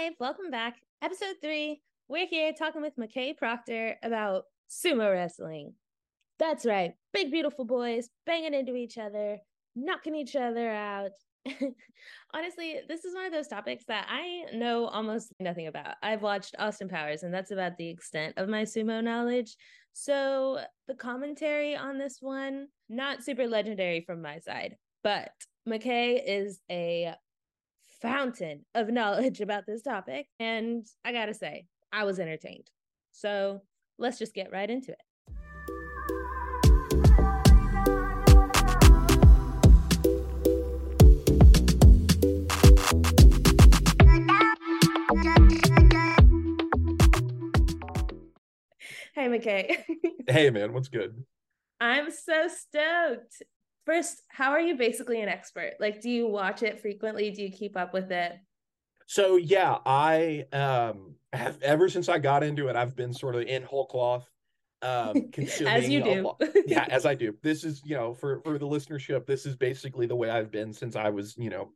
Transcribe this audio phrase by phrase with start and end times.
[0.00, 0.76] Hi, welcome back.
[1.02, 1.82] Episode three.
[2.08, 5.74] We're here talking with McKay Proctor about sumo wrestling.
[6.38, 6.92] That's right.
[7.12, 9.40] Big, beautiful boys banging into each other,
[9.76, 11.10] knocking each other out.
[12.32, 15.96] Honestly, this is one of those topics that I know almost nothing about.
[16.02, 19.54] I've watched Austin Powers, and that's about the extent of my sumo knowledge.
[19.92, 25.30] So the commentary on this one, not super legendary from my side, but
[25.68, 27.14] McKay is a
[28.00, 30.26] fountain of knowledge about this topic.
[30.38, 32.70] And I gotta say, I was entertained.
[33.12, 33.62] So
[33.98, 34.98] let's just get right into it.
[49.12, 49.84] Hey, McKay.
[50.28, 51.24] hey, man, what's good?
[51.80, 53.42] I'm so stoked.
[53.90, 55.72] First, how are you basically an expert?
[55.80, 57.32] Like, do you watch it frequently?
[57.32, 58.34] Do you keep up with it?
[59.08, 63.42] So yeah, I um have ever since I got into it, I've been sort of
[63.42, 64.30] in whole cloth.
[64.80, 66.30] Um consuming as you do.
[66.68, 67.34] yeah, as I do.
[67.42, 70.72] This is, you know, for for the listenership, this is basically the way I've been
[70.72, 71.72] since I was, you know,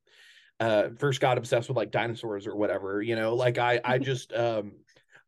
[0.61, 4.33] uh first got obsessed with like dinosaurs or whatever, you know, like I I just
[4.33, 4.84] um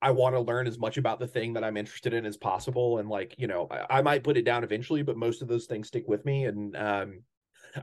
[0.07, 2.99] I want to learn as much about the thing that I'm interested in as possible.
[2.99, 5.67] And like, you know, I, I might put it down eventually, but most of those
[5.67, 6.45] things stick with me.
[6.45, 7.23] And um,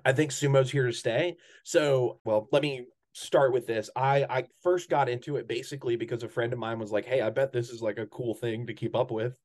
[0.05, 1.35] I think sumo's here to stay.
[1.65, 3.89] So, well, let me start with this.
[3.93, 7.19] I I first got into it basically because a friend of mine was like, "Hey,
[7.19, 9.37] I bet this is like a cool thing to keep up with,"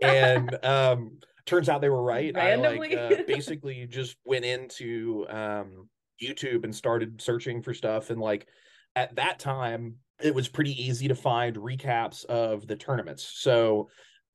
[0.00, 2.32] and um, turns out they were right.
[2.32, 2.96] Randomly.
[2.96, 5.88] I like uh, basically just went into um,
[6.22, 8.46] YouTube and started searching for stuff, and like
[8.94, 13.30] at that time it was pretty easy to find recaps of the tournaments.
[13.34, 13.88] So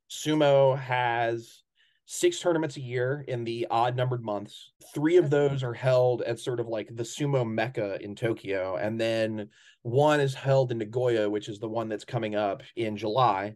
[0.10, 1.64] sumo has
[2.06, 4.72] six tournaments a year in the odd numbered months.
[4.94, 9.00] Three of those are held at sort of like the sumo mecca in Tokyo, and
[9.00, 9.50] then
[9.82, 13.56] one is held in Nagoya, which is the one that's coming up in July.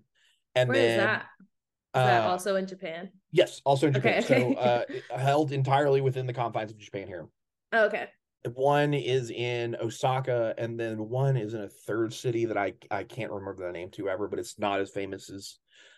[0.56, 1.26] And Where then is that?
[1.96, 3.10] Is that uh, also in Japan?
[3.32, 4.24] Yes, also in Japan.
[4.24, 4.54] Okay.
[4.54, 7.28] so uh, held entirely within the confines of Japan here.
[7.72, 8.10] Oh, okay
[8.54, 13.04] one is in Osaka, and then one is in a third city that I I
[13.04, 15.58] can't remember the name to ever, but it's not as famous as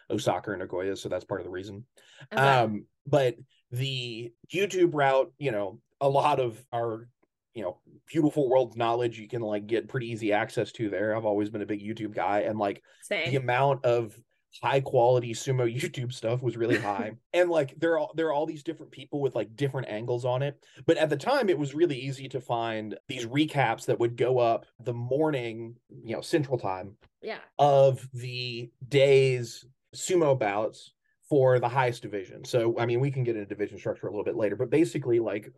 [0.10, 1.86] Osaka or Nagoya, so that's part of the reason.
[2.34, 2.42] Okay.
[2.42, 3.36] Um, but
[3.72, 7.08] the YouTube route, you know, a lot of our
[7.54, 11.26] you know beautiful world knowledge you can like get pretty easy access to there i've
[11.26, 13.30] always been a big youtube guy and like Same.
[13.30, 14.18] the amount of
[14.62, 17.14] high quality sumo YouTube stuff was really high.
[17.34, 20.42] and like there are there are all these different people with like different angles on
[20.42, 20.64] it.
[20.86, 24.40] But at the time it was really easy to find these recaps that would go
[24.40, 27.40] up the morning, you know, central time yeah.
[27.60, 30.94] of the day's sumo bouts
[31.30, 32.44] for the highest division.
[32.44, 35.20] So I mean we can get into division structure a little bit later, but basically
[35.20, 35.52] like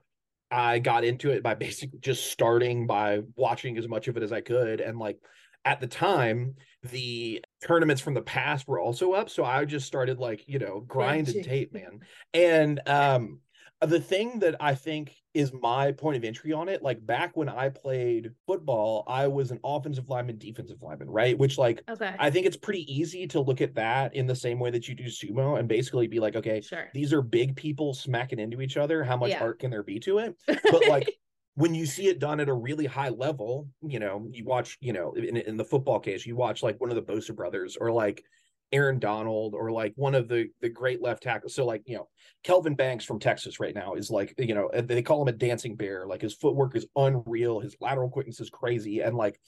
[0.52, 4.32] I got into it by basically just starting by watching as much of it as
[4.32, 5.18] I could and like
[5.66, 6.56] at the time
[6.92, 10.82] the tournaments from the past were also up so i just started like you know
[10.82, 12.00] grind and tape man
[12.34, 13.40] and um
[13.82, 17.50] the thing that i think is my point of entry on it like back when
[17.50, 22.14] i played football i was an offensive lineman defensive lineman right which like okay.
[22.20, 24.96] i think it's pretty easy to look at that in the same way that you
[24.96, 26.90] do sumo and basically be like okay sure.
[26.94, 29.42] these are big people smacking into each other how much yeah.
[29.42, 31.18] art can there be to it but like
[31.56, 34.94] when you see it done at a really high level, you know, you watch, you
[34.94, 37.92] know, in, in the football case, you watch like one of the Bosa brothers or
[37.92, 38.24] like
[38.72, 41.54] Aaron Donald or like one of the the great left tackles.
[41.54, 42.08] So like, you know,
[42.44, 45.76] Kelvin Banks from Texas right now is like, you know, they call him a dancing
[45.76, 46.08] bear.
[46.08, 49.40] Like his footwork is unreal, his lateral quickness is crazy and like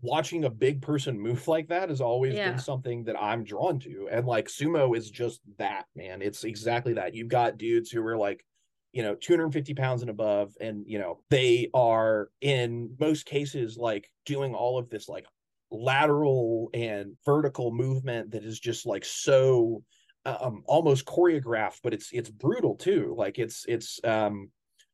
[0.00, 2.50] watching a big person move like that has always yeah.
[2.50, 4.08] been something that I'm drawn to.
[4.10, 6.22] And like sumo is just that, man.
[6.22, 7.14] It's exactly that.
[7.14, 8.42] You've got dudes who are like
[8.92, 14.10] you know 250 pounds and above and you know they are in most cases like
[14.26, 15.26] doing all of this like
[15.70, 19.82] lateral and vertical movement that is just like so
[20.26, 23.14] um almost choreographed but it's it's brutal too.
[23.16, 24.50] Like it's it's um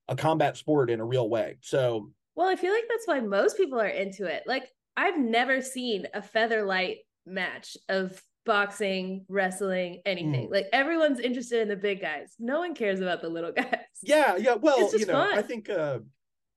[0.07, 1.59] a combat sport in a real way.
[1.61, 4.45] So well i feel like that's why most people are into it.
[4.47, 10.49] Like i've never seen a feather light match of boxing, wrestling, anything.
[10.49, 10.51] Mm.
[10.51, 12.35] Like everyone's interested in the big guys.
[12.41, 13.77] No one cares about the little guys.
[14.03, 14.55] Yeah, yeah.
[14.55, 15.39] Well, you know, fun.
[15.39, 16.01] I think uh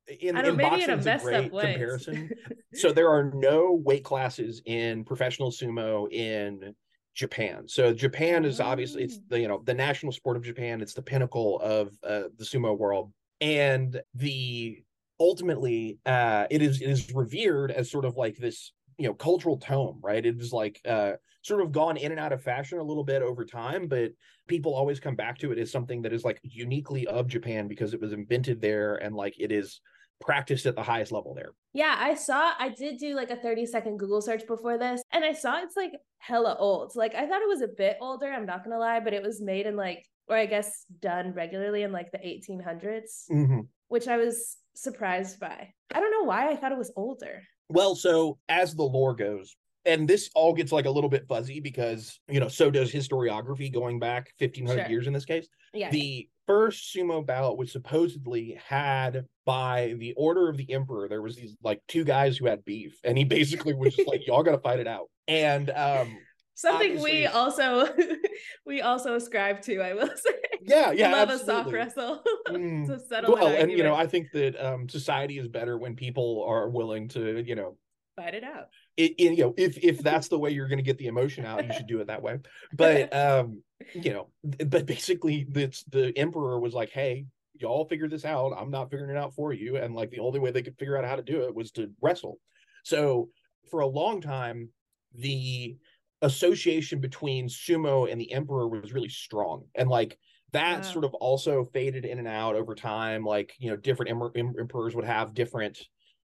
[0.08, 2.32] in, I in boxing in a a great comparison.
[2.74, 6.74] so there are no weight classes in professional sumo in
[7.14, 7.68] Japan.
[7.68, 9.24] So Japan is obviously it's oh.
[9.30, 10.82] the you know the national sport of Japan.
[10.82, 13.12] It's the pinnacle of uh, the sumo world,
[13.42, 14.82] and the
[15.20, 19.58] ultimately uh, it is it is revered as sort of like this you know cultural
[19.58, 20.26] tome, right?
[20.26, 23.22] It is like uh, sort of gone in and out of fashion a little bit
[23.22, 24.12] over time, but
[24.48, 27.94] people always come back to it as something that is like uniquely of Japan because
[27.94, 29.82] it was invented there and like it is
[30.20, 31.54] practiced at the highest level there.
[31.74, 35.26] Yeah, I saw I did do like a 30 second Google search before this and
[35.26, 36.96] I saw it's like hella old.
[36.96, 39.42] Like I thought it was a bit older, I'm not gonna lie, but it was
[39.42, 43.62] made in like or I guess done regularly in like the 1800s, mm-hmm.
[43.88, 45.74] which I was surprised by.
[45.94, 47.42] I don't know why I thought it was older.
[47.68, 49.56] Well, so as the lore goes,
[49.86, 53.72] and this all gets like a little bit fuzzy because you know so does historiography
[53.74, 54.90] going back 1500 sure.
[54.90, 60.50] years in this case yeah the first sumo bout was supposedly had by the order
[60.50, 63.74] of the emperor there was these like two guys who had beef and he basically
[63.74, 66.18] was just like y'all gotta fight it out and um
[66.56, 67.88] something we also
[68.66, 71.54] we also ascribe to i will say yeah yeah love absolutely.
[71.54, 72.86] a soft wrestle mm.
[72.86, 75.96] to settle well an and you know i think that um society is better when
[75.96, 77.78] people are willing to you know
[78.16, 78.68] fight it out.
[78.98, 81.46] It, it, you know if if that's the way you're going to get the emotion
[81.46, 82.40] out you should do it that way.
[82.74, 83.62] But um
[83.94, 87.26] you know but basically it's the emperor was like hey
[87.56, 88.54] y'all figure this out.
[88.58, 89.78] I'm not figuring it out for you.
[89.78, 91.92] And like the only way they could figure out how to do it was to
[92.02, 92.40] wrestle.
[92.84, 93.30] So
[93.70, 94.70] for a long time
[95.16, 95.78] the
[96.22, 99.66] association between sumo and the emperor was really strong.
[99.76, 100.18] And like
[100.54, 100.92] that wow.
[100.92, 103.24] sort of also faded in and out over time.
[103.24, 105.80] Like you know different em- emperors would have different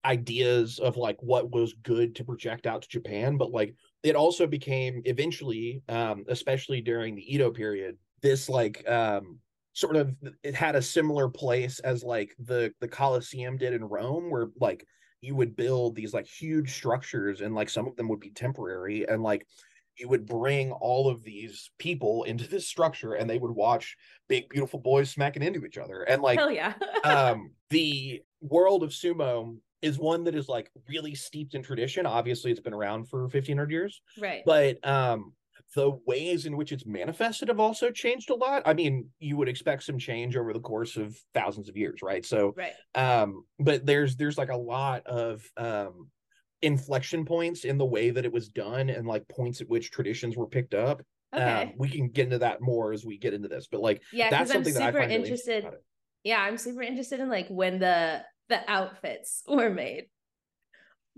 [0.06, 4.46] ideas of like what was good to project out to Japan, but like it also
[4.46, 9.40] became eventually, um, especially during the Edo period, this like um
[9.74, 14.30] sort of it had a similar place as like the the Colosseum did in Rome,
[14.30, 14.86] where like
[15.22, 19.08] you would build these like huge structures and like some of them would be temporary
[19.08, 19.48] and like
[19.98, 23.96] you would bring all of these people into this structure and they would watch
[24.28, 26.74] big beautiful boys smacking into each other and like hell yeah.
[27.06, 32.06] um the world of sumo is one that is like really steeped in tradition.
[32.06, 34.02] Obviously, it's been around for 1500 years.
[34.18, 34.42] Right.
[34.46, 35.34] But um
[35.76, 38.62] the ways in which it's manifested have also changed a lot.
[38.66, 42.26] I mean, you would expect some change over the course of thousands of years, right?
[42.26, 42.74] So right.
[42.96, 46.10] um but there's there's like a lot of um
[46.62, 50.38] inflection points in the way that it was done and like points at which traditions
[50.38, 51.02] were picked up.
[51.36, 51.44] Okay.
[51.44, 54.30] Um, we can get into that more as we get into this, but like yeah,
[54.30, 55.64] that's something I'm super that I find interested.
[55.66, 55.78] Really
[56.24, 60.06] yeah, I'm super interested in like when the the outfits were made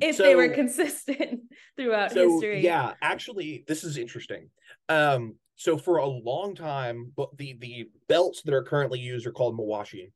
[0.01, 1.41] if so, they were consistent
[1.77, 2.63] throughout so, history.
[2.63, 4.49] yeah actually this is interesting.
[4.89, 9.31] Um so for a long time but the the belts that are currently used are
[9.31, 10.11] called mawashi.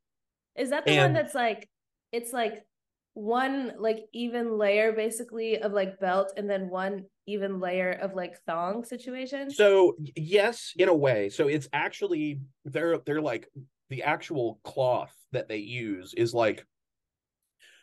[0.56, 1.70] Is that the and, one that's like
[2.12, 2.64] it's like
[3.14, 8.36] one like even layer basically of like belt and then one even layer of like
[8.46, 9.50] thong situation?
[9.50, 11.30] So yes in a way.
[11.30, 13.48] So it's actually they're they're like
[13.90, 16.66] the actual cloth that they use is like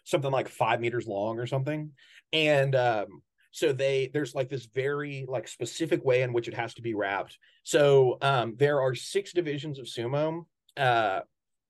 [0.07, 1.91] something like five meters long or something.
[2.33, 6.73] And um, so they there's like this very like specific way in which it has
[6.75, 7.37] to be wrapped.
[7.65, 10.47] So um, there are six divisions of sumo.
[10.77, 11.21] Uh,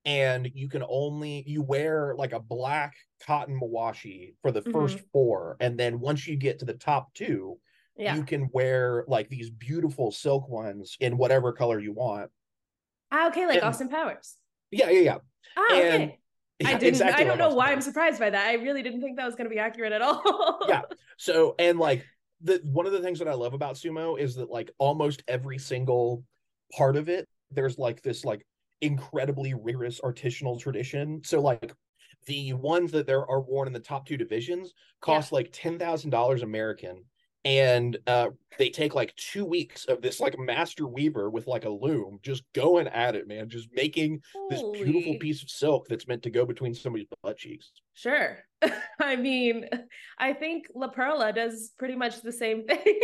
[0.04, 2.94] and you can only you wear like a black
[3.26, 5.04] cotton mawashi for the 1st mm-hmm.
[5.12, 7.58] four and then once you get to the top two
[7.96, 8.14] yeah.
[8.14, 12.30] you can wear like these beautiful silk ones in whatever color you want
[13.10, 14.36] ah, okay like and, austin powers
[14.70, 15.18] yeah yeah yeah
[15.56, 16.18] ah, and okay.
[16.64, 16.88] I didn't.
[16.88, 18.46] Exactly I don't know why I'm surprised by that.
[18.46, 20.60] I really didn't think that was going to be accurate at all.
[20.68, 20.82] yeah.
[21.18, 22.04] So and like
[22.40, 25.58] the one of the things that I love about sumo is that like almost every
[25.58, 26.24] single
[26.72, 28.46] part of it, there's like this like
[28.80, 31.20] incredibly rigorous artisanal tradition.
[31.24, 31.72] So like
[32.26, 35.36] the ones that there are worn in the top two divisions cost yeah.
[35.36, 37.04] like ten thousand dollars American
[37.46, 38.26] and uh,
[38.58, 42.42] they take like two weeks of this like master weaver with like a loom just
[42.54, 44.48] going at it man just making Holy.
[44.50, 48.38] this beautiful piece of silk that's meant to go between somebody's butt cheeks sure
[49.00, 49.68] i mean
[50.18, 53.00] i think la perla does pretty much the same thing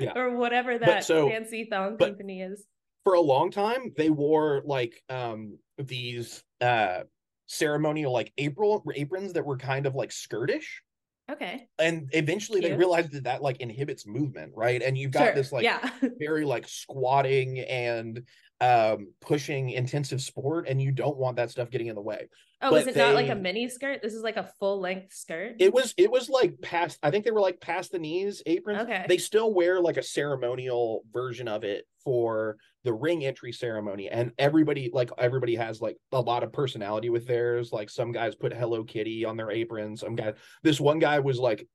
[0.00, 0.12] yeah.
[0.16, 2.66] or whatever that so, fancy thong company is
[3.04, 7.00] for a long time they wore like um these uh
[7.46, 10.82] ceremonial like april aprons that were kind of like skirtish
[11.30, 11.68] Okay.
[11.78, 12.72] And eventually Cute.
[12.72, 14.82] they realized that that like inhibits movement, right?
[14.82, 15.34] And you've got sure.
[15.34, 15.90] this like yeah.
[16.18, 18.22] very like squatting and
[18.60, 22.28] um pushing intensive sport and you don't want that stuff getting in the way.
[22.62, 24.02] Oh, but is it they, not like a mini skirt?
[24.02, 25.56] This is like a full length skirt.
[25.58, 28.82] It was it was like past I think they were like past the knees aprons.
[28.82, 29.06] Okay.
[29.08, 34.32] They still wear like a ceremonial version of it for the ring entry ceremony and
[34.38, 38.54] everybody like everybody has like a lot of personality with theirs like some guys put
[38.54, 41.66] hello kitty on their aprons some guy this one guy was like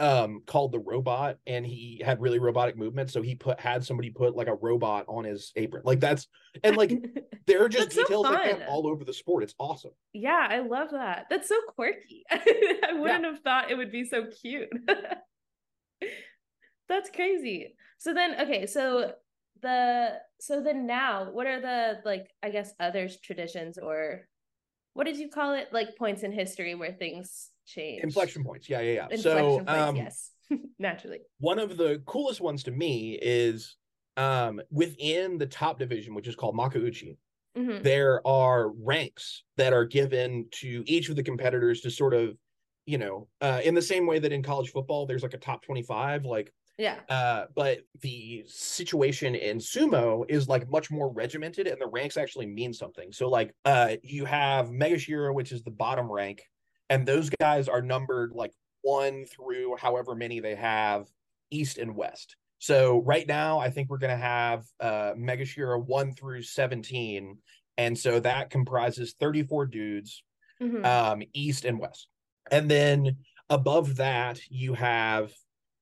[0.00, 4.10] um called the robot and he had really robotic movements so he put had somebody
[4.10, 6.26] put like a robot on his apron like that's
[6.64, 7.00] and like
[7.46, 9.92] there are just details so like that all over the sport it's awesome.
[10.12, 12.24] Yeah i love that that's so quirky.
[12.30, 13.30] I wouldn't yeah.
[13.30, 14.68] have thought it would be so cute.
[16.88, 17.76] That's crazy.
[17.98, 19.12] So then okay so
[19.62, 24.26] the so then now what are the like i guess other traditions or
[24.94, 25.68] what did you call it?
[25.72, 28.02] Like points in history where things change.
[28.02, 28.68] Inflection points.
[28.68, 29.02] Yeah, yeah, yeah.
[29.10, 30.30] Inflection so points, um, yes.
[30.78, 31.20] Naturally.
[31.38, 33.76] One of the coolest ones to me is
[34.16, 37.16] um within the top division, which is called Makuuchi.
[37.56, 37.82] Mm-hmm.
[37.82, 42.36] There are ranks that are given to each of the competitors to sort of,
[42.84, 45.62] you know, uh, in the same way that in college football, there's like a top
[45.62, 46.98] 25, like yeah.
[47.08, 52.46] Uh, but the situation in sumo is like much more regimented and the ranks actually
[52.46, 53.12] mean something.
[53.12, 56.42] So like uh you have Maegashira, which is the bottom rank,
[56.94, 61.08] and those guys are numbered like one through however many they have
[61.50, 62.36] east and west.
[62.60, 67.38] So right now I think we're gonna have uh Maegashira one through 17.
[67.76, 70.22] And so that comprises 34 dudes
[70.62, 70.84] mm-hmm.
[70.84, 72.06] um east and west.
[72.52, 73.16] And then
[73.50, 75.32] above that you have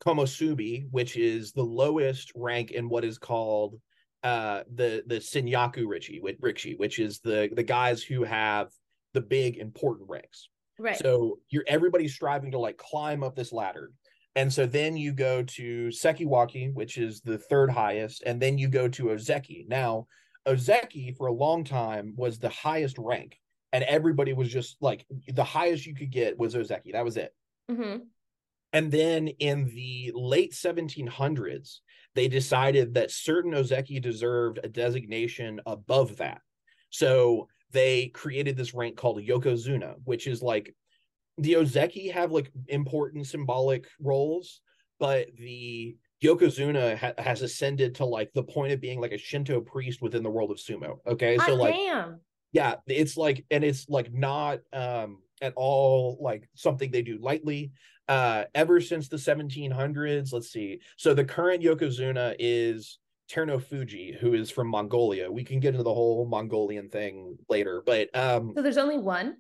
[0.03, 3.79] komusubi which is the lowest rank in what is called
[4.25, 8.71] uh the the Sanyaku Richi with Richi, which is the the guys who have
[9.13, 10.49] the big important ranks.
[10.79, 10.99] Right.
[10.99, 13.91] So you're everybody's striving to like climb up this ladder.
[14.35, 18.69] And so then you go to Sekiwaki, which is the third highest, and then you
[18.69, 19.69] go to Ozeki.
[19.69, 20.07] Now,
[20.49, 23.39] Ozeki for a long time was the highest rank,
[23.73, 26.93] and everybody was just like the highest you could get was Ozeki.
[26.93, 27.35] That was it.
[27.71, 28.05] Mm-hmm.
[28.73, 31.81] And then in the late 1700s,
[32.15, 36.41] they decided that certain Ozeki deserved a designation above that.
[36.89, 40.75] So they created this rank called Yokozuna, which is like
[41.39, 44.61] the Ozeki have like important symbolic roles,
[44.99, 49.61] but the Yokozuna ha- has ascended to like the point of being like a Shinto
[49.61, 50.99] priest within the world of sumo.
[51.07, 51.39] Okay.
[51.39, 52.21] so like damn.
[52.53, 57.73] Yeah, it's like and it's like not um at all like something they do lightly
[58.09, 60.33] uh, ever since the 1700s.
[60.33, 60.81] Let's see.
[60.97, 62.99] So the current Yokozuna is
[63.33, 65.31] Terunofuji, who is from Mongolia.
[65.31, 69.37] We can get into the whole Mongolian thing later, but um, so there's only one.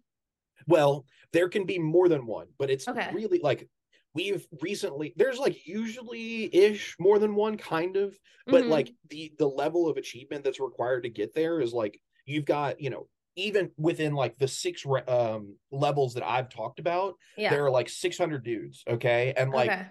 [0.66, 3.10] Well, there can be more than one, but it's okay.
[3.12, 3.68] really like
[4.14, 8.14] we've recently there's like usually ish more than one kind of
[8.46, 8.70] but mm-hmm.
[8.70, 12.78] like the the level of achievement that's required to get there is like you've got
[12.78, 13.06] you know
[13.36, 17.50] even within like the six um levels that I've talked about, yeah.
[17.50, 19.32] there are like 600 dudes, okay?
[19.36, 19.86] And like okay.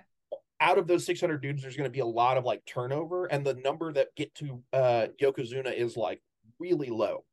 [0.61, 3.45] Out of those 600 dudes there's going to be a lot of like turnover and
[3.45, 6.21] the number that get to uh Yokozuna is like
[6.59, 7.25] really low.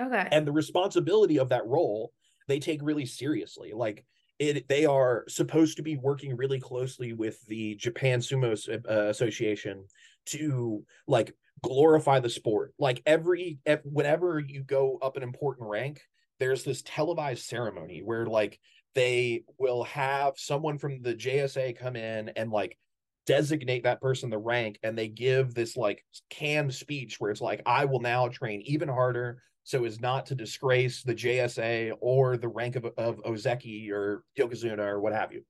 [0.00, 0.28] Okay.
[0.30, 2.12] And the responsibility of that role
[2.48, 3.72] they take really seriously.
[3.72, 4.04] Like
[4.38, 9.84] it they are supposed to be working really closely with the Japan Sumo uh, Association
[10.26, 12.74] to like glorify the sport.
[12.78, 16.02] Like every whenever you go up an important rank,
[16.40, 18.58] there's this televised ceremony where like
[18.94, 22.78] they will have someone from the JSA come in and like
[23.26, 27.62] designate that person the rank and they give this like canned speech where it's like
[27.64, 32.48] I will now train even harder so as not to disgrace the JSA or the
[32.48, 35.42] rank of, of Ozeki or Yokozuna or what have you.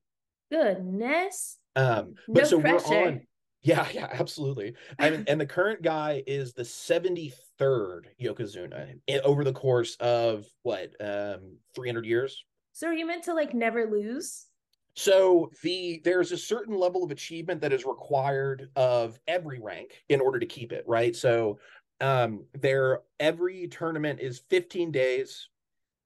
[0.52, 1.58] Goodness.
[1.74, 2.88] Um, but no so pressure.
[2.88, 3.20] we're on
[3.64, 4.74] yeah, yeah, absolutely.
[4.98, 10.90] I mean, and the current guy is the 73rd Yokozuna over the course of what,
[11.00, 12.44] um, 300 years?
[12.74, 14.46] So are you meant to like never lose?
[14.96, 20.20] So the there's a certain level of achievement that is required of every rank in
[20.20, 21.14] order to keep it, right?
[21.14, 21.58] So
[22.00, 25.48] um there every tournament is 15 days.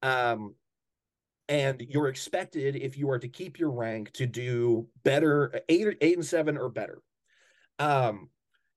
[0.02, 0.54] Um
[1.48, 6.16] and you're expected if you are to keep your rank to do better eight eight
[6.16, 7.00] and seven or better
[7.78, 8.28] um,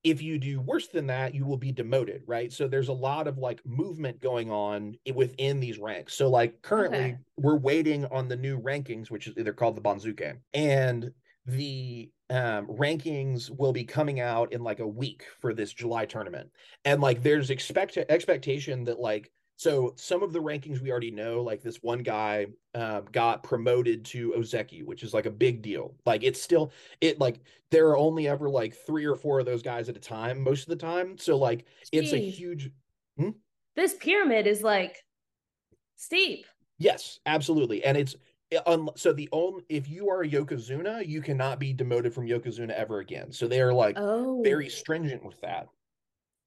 [0.03, 2.51] if you do worse than that, you will be demoted, right?
[2.51, 6.15] So there's a lot of like movement going on within these ranks.
[6.15, 7.17] So like currently okay.
[7.37, 11.11] we're waiting on the new rankings, which is they're called the Banzuke, and
[11.45, 16.49] the um, rankings will be coming out in like a week for this July tournament.
[16.85, 19.31] And like there's expect expectation that like
[19.61, 24.03] so some of the rankings we already know, like this one guy uh, got promoted
[24.05, 25.93] to Ozeki, which is like a big deal.
[26.03, 29.61] Like it's still it like there are only ever like three or four of those
[29.61, 31.15] guys at a time most of the time.
[31.19, 32.71] So like it's a huge.
[33.19, 33.29] Hmm?
[33.75, 34.97] This pyramid is like
[35.95, 36.47] steep.
[36.79, 38.15] Yes, absolutely, and it's
[38.65, 42.71] um, so the only if you are a yokozuna, you cannot be demoted from yokozuna
[42.71, 43.31] ever again.
[43.31, 44.41] So they are like oh.
[44.43, 45.67] very stringent with that.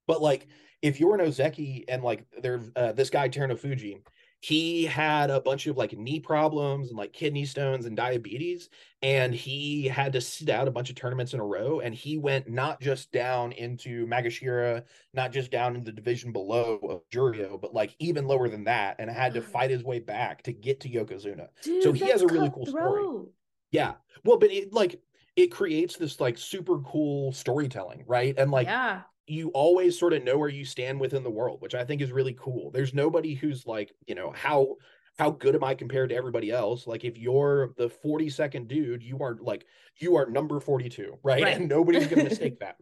[0.05, 0.47] But like
[0.81, 4.01] if you're an Ozeki and like there uh, this guy Terunofuji,
[4.45, 8.69] he had a bunch of like knee problems and like kidney stones and diabetes
[9.01, 12.17] and he had to sit out a bunch of tournaments in a row and he
[12.17, 14.83] went not just down into Maegashira,
[15.15, 18.97] not just down in the division below of Juryo, but like even lower than that
[18.99, 21.47] and had to fight his way back to get to Yokozuna.
[21.63, 23.25] Dude, so he has a really cool story.
[23.71, 23.93] Yeah.
[24.23, 25.01] Well, but it like
[25.35, 28.35] it creates this like super cool storytelling, right?
[28.37, 31.75] And like yeah you always sort of know where you stand within the world, which
[31.75, 32.71] I think is really cool.
[32.71, 34.75] There's nobody who's like, you know, how
[35.17, 36.87] how good am I compared to everybody else?
[36.87, 39.65] Like if you're the 42nd dude, you are like
[39.97, 41.43] you are number 42, right?
[41.43, 41.57] right.
[41.57, 42.75] And nobody's gonna mistake that.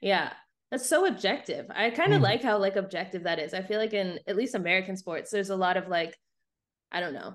[0.00, 0.32] Yeah.
[0.70, 1.66] That's so objective.
[1.72, 2.24] I kind of mm.
[2.24, 3.54] like how like objective that is.
[3.54, 6.18] I feel like in at least American sports, there's a lot of like,
[6.90, 7.34] I don't know.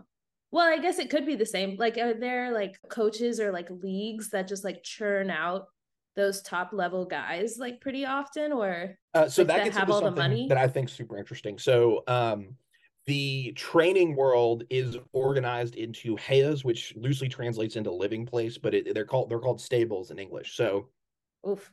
[0.51, 1.77] Well, I guess it could be the same.
[1.77, 5.67] Like, are there like coaches or like leagues that just like churn out
[6.15, 9.89] those top level guys like pretty often, or uh, so like, that, that gets have
[9.89, 11.57] all the money that I think super interesting.
[11.57, 12.55] So, um,
[13.05, 18.93] the training world is organized into heyas, which loosely translates into living place, but it,
[18.93, 20.55] they're called they're called stables in English.
[20.55, 20.89] So,
[21.47, 21.71] Oof.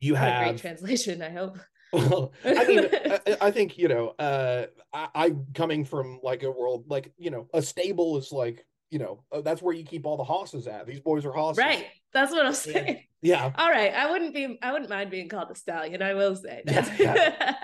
[0.00, 1.22] you Not have great translation.
[1.22, 1.58] I hope.
[1.92, 6.50] Well, I mean, I, I, think you know, uh, I, I coming from like a
[6.50, 10.06] world like you know, a stable is like you know, uh, that's where you keep
[10.06, 10.86] all the hosses at.
[10.86, 11.86] These boys are hosses, right?
[12.12, 13.04] That's what I'm saying.
[13.22, 13.52] Yeah.
[13.56, 16.02] All right, I wouldn't be, I wouldn't mind being called a stallion.
[16.02, 16.62] I will say.
[16.66, 17.54] Yeah, yeah.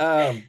[0.00, 0.44] um.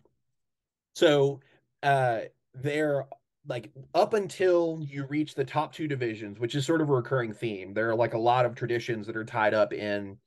[0.96, 1.42] So
[1.84, 2.22] uh,
[2.54, 3.06] they're
[3.48, 7.34] like up until you reach the top two divisions, which is sort of a recurring
[7.34, 7.74] theme.
[7.74, 10.18] There are like a lot of traditions that are tied up in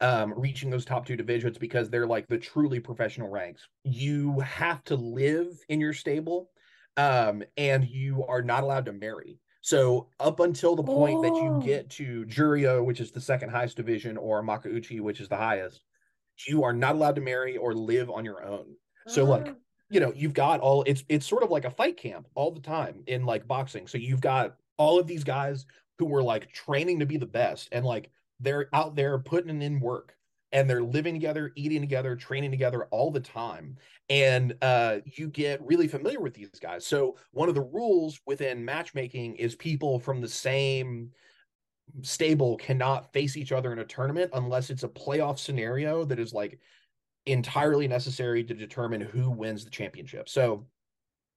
[0.00, 3.66] um, reaching those top two divisions because they're like the truly professional ranks.
[3.84, 6.50] You have to live in your stable,
[6.96, 9.38] um, and you are not allowed to marry.
[9.62, 11.22] So up until the point oh.
[11.22, 11.60] that you oh.
[11.60, 15.82] get to Juryo, which is the second highest division, or Makuuchi, which is the highest,
[16.46, 18.66] you are not allowed to marry or live on your own.
[19.06, 19.54] So like ah
[19.92, 22.60] you know you've got all it's it's sort of like a fight camp all the
[22.60, 25.66] time in like boxing so you've got all of these guys
[25.98, 29.78] who were like training to be the best and like they're out there putting in
[29.78, 30.16] work
[30.52, 33.76] and they're living together eating together training together all the time
[34.08, 38.64] and uh, you get really familiar with these guys so one of the rules within
[38.64, 41.10] matchmaking is people from the same
[42.00, 46.32] stable cannot face each other in a tournament unless it's a playoff scenario that is
[46.32, 46.58] like
[47.26, 50.28] entirely necessary to determine who wins the championship.
[50.28, 50.66] So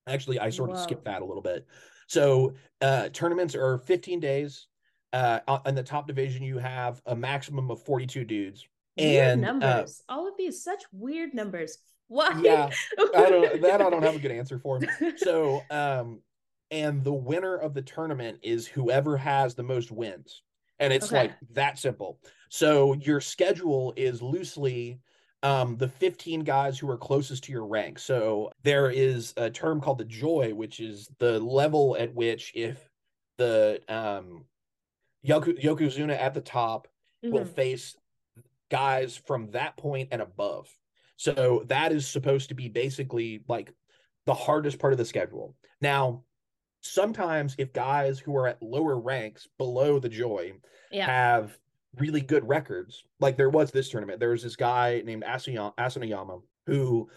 [0.08, 1.68] actually I sort of skipped that a little bit.
[2.08, 4.68] So uh tournaments are 15 days.
[5.14, 8.68] Uh in the top division you have a maximum of 42 dudes.
[8.98, 10.02] Weird and uh, numbers.
[10.08, 11.78] Uh, All of these such weird numbers.
[12.08, 12.40] Why?
[12.44, 12.70] Yeah.
[13.16, 14.80] I don't that I don't have a good answer for.
[15.18, 16.22] So um
[16.72, 20.44] and the winner of the tournament is whoever has the most wins.
[20.80, 21.16] And it's okay.
[21.16, 22.20] like that simple.
[22.50, 25.00] So your schedule is loosely
[25.44, 28.00] um, the 15 guys who are closest to your rank.
[28.00, 32.90] So there is a term called the joi, which is the level at which if
[33.38, 34.46] the um,
[35.26, 36.88] Yoku, Yokozuna at the top
[37.24, 37.34] mm-hmm.
[37.34, 37.96] will face
[38.70, 40.70] guys from that point and above.
[41.18, 43.72] So that is supposed to be basically like
[44.26, 45.56] the hardest part of the schedule.
[45.82, 46.24] Now,
[46.82, 50.54] sometimes if guys who are at lower ranks below the joi
[50.92, 51.06] yeah.
[51.06, 51.58] have
[51.98, 53.04] really good records.
[53.20, 54.20] Like there was this tournament.
[54.20, 57.10] There was this guy named Asanoyama who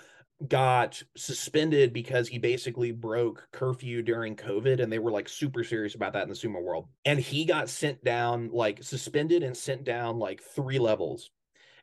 [0.46, 5.96] got suspended because he basically broke curfew during COVID and they were like super serious
[5.96, 6.86] about that in the sumo world.
[7.04, 11.30] And he got sent down, like suspended and sent down like three levels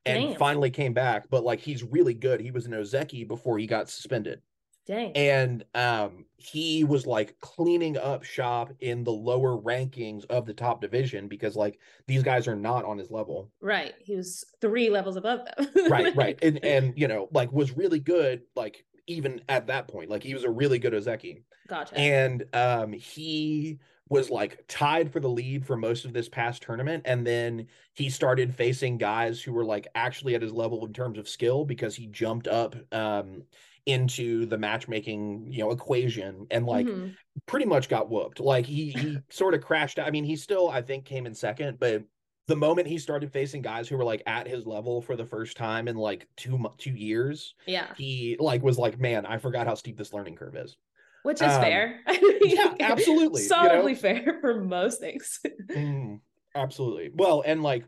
[0.05, 0.37] and Damn.
[0.37, 1.29] finally came back.
[1.29, 2.39] But like he's really good.
[2.39, 4.41] He was an Ozeki before he got suspended.
[4.85, 5.13] Dang.
[5.13, 10.79] And um, he was like cleaning up shop in the lower rankings of the top
[10.79, 13.51] division because like these guys are not on his level.
[13.61, 13.95] Right.
[13.99, 15.67] He was three levels above them.
[15.89, 16.37] right, right.
[16.43, 20.09] And and you know, like was really good, like even at that point.
[20.11, 21.41] Like he was a really good Ozeki.
[21.67, 21.97] Gotcha.
[21.97, 27.01] And um he was like tied for the lead for most of this past tournament
[27.05, 31.17] and then he started facing guys who were like actually at his level in terms
[31.17, 33.41] of skill because he jumped up um
[33.85, 37.09] into the matchmaking you know equation and like mm-hmm.
[37.45, 38.39] pretty much got whooped.
[38.39, 40.07] Like he he sort of crashed out.
[40.07, 42.03] I mean he still i think came in second but
[42.47, 45.57] the moment he started facing guys who were like at his level for the first
[45.57, 47.87] time in like two two years yeah.
[47.97, 50.77] he like was like man i forgot how steep this learning curve is
[51.25, 51.99] which is um, fair.
[52.41, 54.01] Yeah absolutely solidly you know?
[54.01, 55.39] fair for most things.
[55.71, 56.19] Mm,
[56.53, 57.09] absolutely.
[57.13, 57.85] Well and like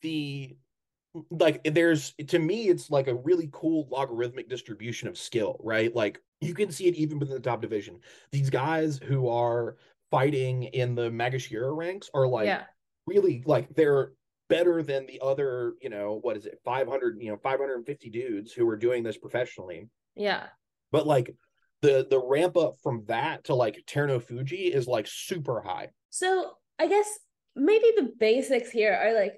[0.00, 0.56] the
[1.30, 5.94] like there's to me it's like a really cool logarithmic distribution of skill right?
[5.94, 8.00] Like you can see it even within the top division.
[8.32, 9.76] These guys who are
[10.10, 12.62] fighting in the maegashira ranks are like yeah.
[13.06, 14.12] really like they're
[14.48, 18.66] better than the other you know what is it 500 you know 550 dudes who
[18.68, 19.88] are doing this professionally.
[20.16, 20.44] Yeah.
[20.92, 21.34] But like
[21.84, 26.88] the the ramp up from that to like Terunofuji is like super high so i
[26.88, 27.18] guess
[27.54, 29.34] maybe the basics here are like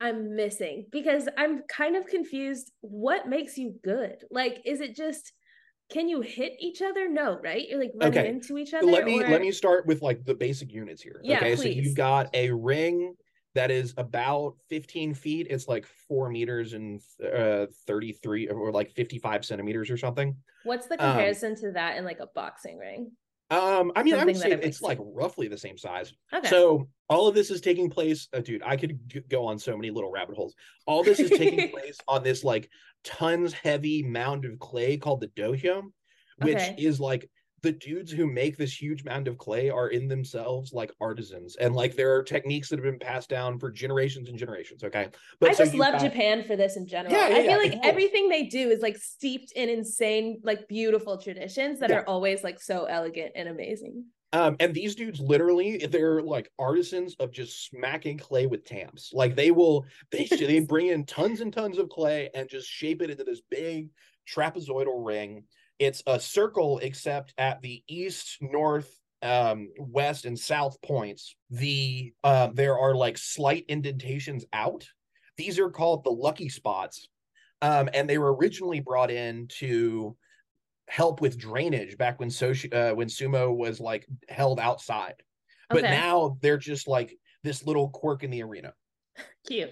[0.00, 2.72] I'm missing because I'm kind of confused.
[2.80, 4.16] What makes you good?
[4.32, 5.32] Like, is it just
[5.92, 7.08] can you hit each other?
[7.08, 7.68] No, right?
[7.68, 8.28] You're like running okay.
[8.28, 8.86] into each other.
[8.86, 9.28] Let me or...
[9.28, 11.20] let me start with like the basic units here.
[11.22, 11.62] Yeah, okay, please.
[11.62, 13.14] so you've got a ring
[13.54, 15.46] that is about 15 feet.
[15.50, 20.36] It's like four meters and uh, 33 or like 55 centimeters or something.
[20.64, 23.12] What's the um, comparison um, to that in like a boxing ring?
[23.50, 26.14] Um, I mean, Something I would say it's like roughly the same size.
[26.32, 26.48] Okay.
[26.48, 28.26] So all of this is taking place.
[28.32, 30.54] Uh, dude, I could g- go on so many little rabbit holes.
[30.86, 32.70] All this is taking place on this like
[33.04, 35.82] tons heavy mound of clay called the dohyo,
[36.38, 36.76] which okay.
[36.78, 37.28] is like
[37.62, 41.74] the dudes who make this huge mound of clay are in themselves like artisans and
[41.74, 45.08] like there are techniques that have been passed down for generations and generations okay?
[45.40, 46.02] But i so just love got...
[46.02, 47.12] japan for this in general.
[47.14, 50.68] Yeah, yeah, i feel yeah, like everything they do is like steeped in insane like
[50.68, 54.04] beautiful traditions that are always like so elegant and amazing.
[54.34, 59.10] Um, and these dudes literally, they're like artisans of just smacking clay with tamps.
[59.12, 63.02] Like they will, they they bring in tons and tons of clay and just shape
[63.02, 63.90] it into this big
[64.26, 65.44] trapezoidal ring
[65.82, 68.90] it's a circle, except at the east, north,
[69.20, 74.86] um, west, and south points, the uh, there are like slight indentations out.
[75.36, 77.08] These are called the lucky spots,
[77.62, 80.16] um, and they were originally brought in to
[80.88, 85.14] help with drainage back when so uh, when sumo was like held outside.
[85.68, 88.74] But now they're just like this little quirk in the arena.
[89.46, 89.70] Cute.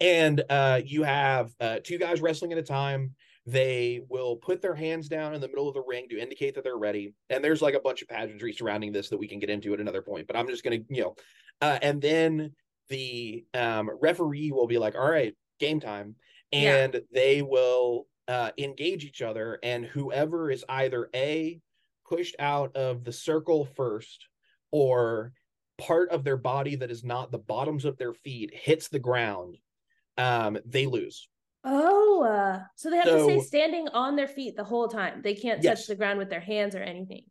[0.00, 3.14] And uh, you have uh, two guys wrestling at a time
[3.46, 6.64] they will put their hands down in the middle of the ring to indicate that
[6.64, 7.12] they're ready.
[7.28, 9.80] And there's like a bunch of pageantry surrounding this that we can get into at
[9.80, 10.26] another point.
[10.26, 11.14] But I'm just gonna, you know,
[11.60, 12.52] uh, and then
[12.88, 16.16] the um, referee will be like, "All right, game time,"
[16.52, 17.00] and yeah.
[17.12, 19.58] they will uh, engage each other.
[19.62, 21.60] And whoever is either a
[22.08, 24.26] pushed out of the circle first,
[24.70, 25.32] or
[25.78, 29.58] part of their body that is not the bottoms of their feet hits the ground,
[30.16, 31.28] um, they lose.
[31.64, 35.22] Oh, uh, so they have so, to stay standing on their feet the whole time.
[35.22, 35.80] They can't yes.
[35.80, 37.24] touch the ground with their hands or anything.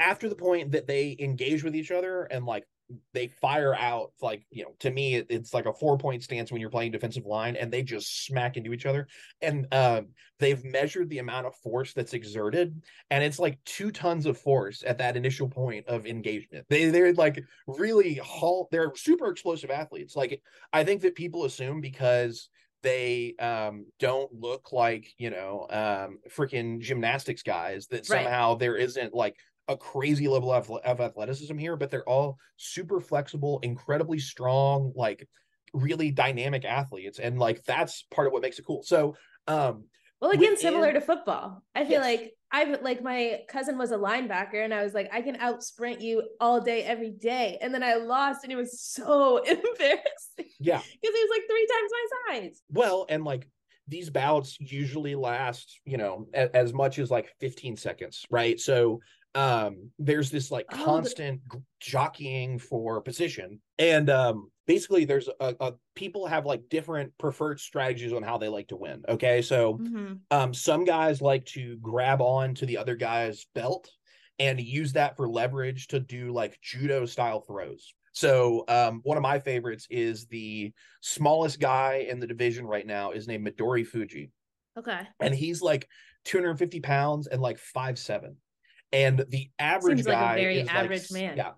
[0.00, 2.64] After the point that they engage with each other and like
[3.12, 6.60] they fire out like you know to me it's like a four point stance when
[6.60, 9.08] you're playing defensive line and they just smack into each other
[9.42, 10.06] and um,
[10.38, 14.84] they've measured the amount of force that's exerted and it's like two tons of force
[14.86, 20.14] at that initial point of engagement they they're like really halt they're super explosive athletes
[20.14, 20.40] like
[20.72, 22.48] i think that people assume because
[22.86, 28.60] they um, don't look like you know um, freaking gymnastics guys that somehow right.
[28.60, 33.58] there isn't like a crazy level of, of athleticism here but they're all super flexible
[33.64, 35.28] incredibly strong like
[35.74, 39.16] really dynamic athletes and like that's part of what makes it cool so
[39.48, 39.84] um
[40.20, 42.20] well again within, similar to football i feel yes.
[42.20, 45.62] like I've like my cousin was a linebacker and I was like, I can out
[45.62, 47.58] sprint you all day, every day.
[47.60, 50.52] And then I lost and it was so embarrassing.
[50.60, 50.78] Yeah.
[50.78, 52.62] Because he was like three times my size.
[52.70, 53.48] Well, and like
[53.88, 58.58] these bouts usually last, you know, a- as much as like 15 seconds, right?
[58.60, 59.00] So
[59.34, 63.60] um there's this like constant oh, the- jockeying for position.
[63.78, 68.48] And um basically there's a, a, people have like different preferred strategies on how they
[68.48, 69.42] like to win okay?
[69.42, 70.14] So mm-hmm.
[70.30, 73.90] um some guys like to grab on to the other guy's belt
[74.38, 77.94] and use that for leverage to do like judo style throws.
[78.12, 83.12] So um one of my favorites is the smallest guy in the division right now
[83.12, 84.30] is named Midorifuji.
[84.78, 85.00] Okay.
[85.20, 85.88] And he's like
[86.26, 88.36] 250 pounds and like five seven.
[88.92, 91.36] And the average Seems guy like a very average like, man.
[91.36, 91.52] yeah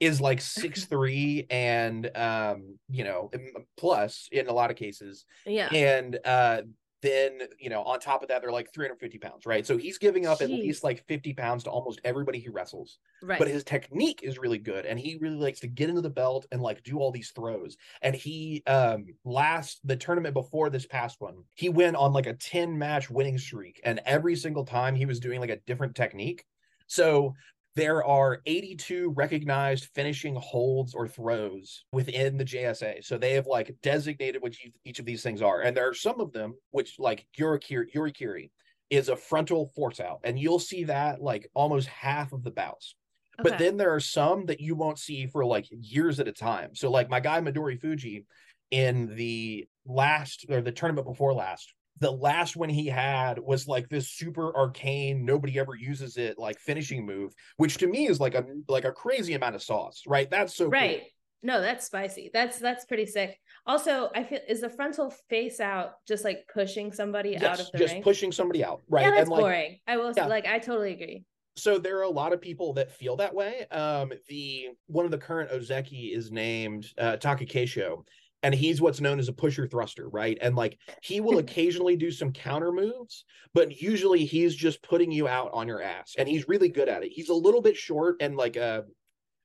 [0.00, 3.30] is like six three and um you know
[3.76, 5.68] plus in a lot of cases yeah.
[5.72, 6.62] and uh
[7.04, 9.66] then you know on top of that they're like 350 pounds right?
[9.66, 10.44] So he's giving up Jeez.
[10.44, 13.38] at least like 50 pounds to almost everybody he wrestles right.
[13.38, 16.46] but his technique is really good and he really likes to get into the belt
[16.50, 21.20] and like do all these throws and he um last the tournament before this past
[21.20, 25.04] one he went on like a 10 match winning streak and every single time he
[25.04, 26.46] was doing like a different technique
[26.86, 27.34] so
[27.76, 33.04] there are 82 recognized finishing holds or throws within the JSA.
[33.04, 35.60] So they have like designated what each of these things are.
[35.60, 38.50] And there are some of them, which like Yorikiri, Yorikiri
[38.90, 40.20] is a frontal force out.
[40.22, 42.94] And you'll see that like almost half of the bouts.
[43.40, 43.50] Okay.
[43.50, 46.76] But then there are some that you won't see for like years at a time.
[46.76, 48.24] So like my guy Midorifuji
[48.70, 53.88] in the last or the tournament before last the last one he had was like
[53.88, 58.34] this super arcane nobody ever uses it like finishing move which to me is like
[58.34, 60.30] a like a crazy amount of sauce right?
[60.30, 61.00] That's so right.
[61.00, 61.08] Cool.
[61.42, 62.30] no that's spicy.
[62.32, 63.38] That's that's pretty sick.
[63.66, 67.70] Also i feel is the frontal face out just like pushing somebody yes, out of
[67.72, 68.02] the just ring?
[68.02, 69.02] pushing somebody out right?
[69.02, 69.78] Yeah that's and like, boring.
[69.86, 70.26] I will yeah.
[70.26, 71.24] like i totally agree.
[71.56, 73.66] So there are a lot of people that feel that way.
[73.70, 78.04] Um the one of the current ozeki is named uh Takakeisho
[78.44, 80.36] and he's what's known as a pusher thruster, right?
[80.40, 85.26] And like he will occasionally do some counter moves, but usually he's just putting you
[85.26, 87.10] out on your ass, and he's really good at it.
[87.10, 88.82] He's a little bit short, and like uh,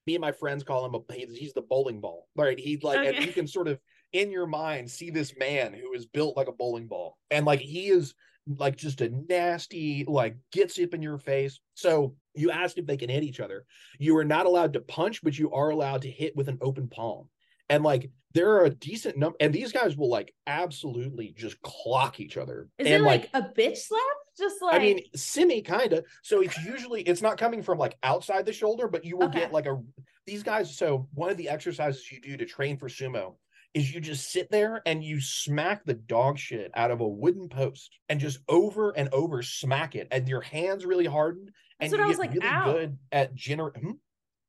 [0.06, 2.60] me and my friends call him a he's, he's the bowling ball, right?
[2.60, 3.16] He like, okay.
[3.16, 3.80] and you can sort of
[4.12, 7.62] in your mind see this man who is built like a bowling ball, and like
[7.62, 8.14] he is
[8.58, 11.62] like just a nasty, like gets up in your face.
[11.74, 13.66] So you asked if they can hit each other.
[13.98, 16.90] You are not allowed to punch, but you are allowed to hit with an open
[16.90, 17.30] palm.
[17.70, 22.20] And like there are a decent number, and these guys will like absolutely just clock
[22.20, 22.68] each other.
[22.78, 24.02] Is and it like, like a bitch slap?
[24.38, 26.06] Just like I mean, semi kind of.
[26.24, 29.40] So it's usually it's not coming from like outside the shoulder, but you will okay.
[29.40, 29.82] get like a
[30.26, 30.78] these guys.
[30.78, 33.36] So one of the exercises you do to train for sumo
[33.74, 37.50] is you just sit there and you smack the dog shit out of a wooden
[37.50, 42.00] post and just over and over smack it, and your hands really harden, and That's
[42.00, 42.74] you get like, really ow.
[42.74, 43.76] good at gener.
[43.78, 43.92] Hmm?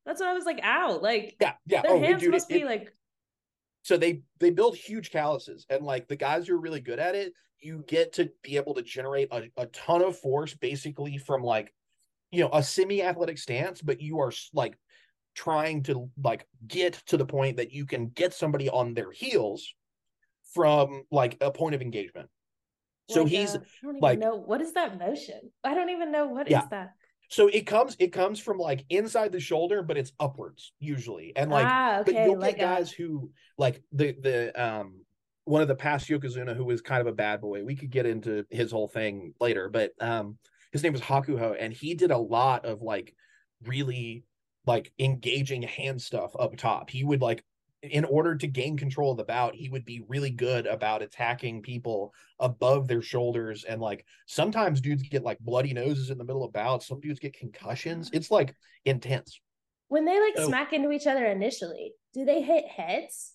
[0.07, 0.61] That's what I was like.
[0.65, 0.99] Ow!
[1.01, 1.83] Like yeah, yeah.
[1.83, 2.93] Their oh, hands must it, be it, like.
[3.83, 7.15] So they they build huge calluses, and like the guys who are really good at
[7.15, 11.43] it, you get to be able to generate a, a ton of force basically from
[11.43, 11.73] like
[12.31, 14.77] you know a semi-athletic stance but you are like
[15.35, 19.75] trying to like get to the point that you can get somebody on their heels
[20.55, 22.29] from like a point of engagement.
[23.09, 25.41] So like, he's uh, I don't even like know what is that motion?
[25.65, 26.63] I don't even know what Yeah.
[26.63, 26.91] is that
[27.31, 31.33] so it comes it comes from like inside the shoulder but it's upwards usually.
[31.37, 35.05] And like ah but you'll like get a- guys who like the the um
[35.45, 38.07] one of the past yokozuna who was kind of a bad boy we could get
[38.07, 40.37] into his whole thing later but um
[40.73, 43.15] his name was hakuho and he did a lot of like
[43.65, 44.25] really
[44.67, 46.91] like engaging hand stuff up top.
[46.91, 47.43] He would like
[47.83, 51.63] in order to gain control of the bout he would be really good about attacking
[51.63, 56.45] people above their shoulders and like sometimes dudes get like bloody noses in the middle
[56.45, 59.41] of bouts some dudes get concussions it's like intense
[59.89, 60.47] when they like Oh.
[60.47, 63.33] smack into each other initially do they hit heads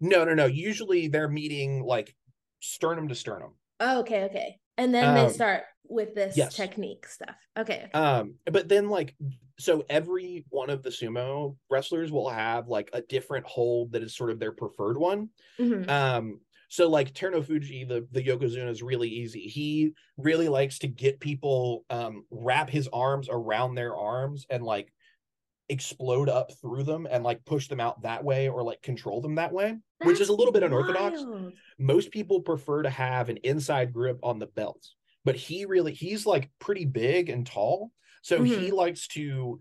[0.00, 0.46] No, no, no.
[0.46, 2.14] Usually they're meeting like
[2.60, 3.54] sternum to sternum.
[3.80, 6.54] oh, okay okay and then they Um, start with this yes.
[6.54, 9.16] technique stuff okay Um, but then like
[9.58, 14.14] so every one of the sumo wrestlers will have like a different hold that is
[14.16, 15.30] sort of their preferred one.
[15.58, 15.88] Mhm.
[15.88, 19.40] Um, so like Terunofuji, the the Yokozuna is really easy.
[19.48, 24.92] He really likes to get people um wrap his arms around their arms and like
[25.68, 29.34] explode up through them and like push them out that way or like control them
[29.36, 31.20] that way, which is a little bit unorthodox.
[31.20, 31.52] wild.
[31.78, 34.88] most people prefer to have an inside grip on the belt
[35.28, 37.92] but he really he's like pretty big and tall.
[38.22, 38.74] So he mm-hmm.
[38.74, 39.60] likes to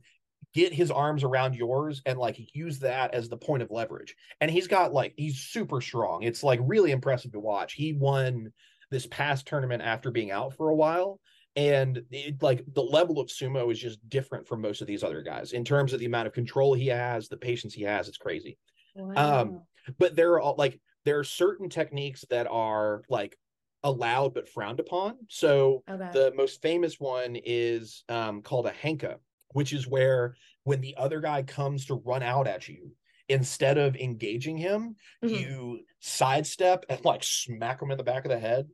[0.54, 4.16] get his arms around yours and like use that as the point of leverage.
[4.40, 6.24] And he's got like he's super strong.
[6.24, 7.74] It's like really impressive to watch.
[7.74, 8.54] He won
[8.92, 11.20] this past tournament after being out for a while
[11.58, 15.22] and it, like the level of sumo is just different from most of these other
[15.24, 18.18] guys in terms of the amount of control he has the patience he has it's
[18.18, 18.58] crazy
[18.96, 19.68] Wow.
[19.98, 23.38] but there are all like there are certain techniques that are like
[23.84, 26.10] allowed but frowned upon so okay.
[26.14, 29.18] the most famous one is um, called a henka
[29.54, 32.92] which is where when the other guy comes to run out at you
[33.30, 35.30] instead of engaging him Mhm.
[35.42, 38.68] you sidestep and like smack him in the back of the head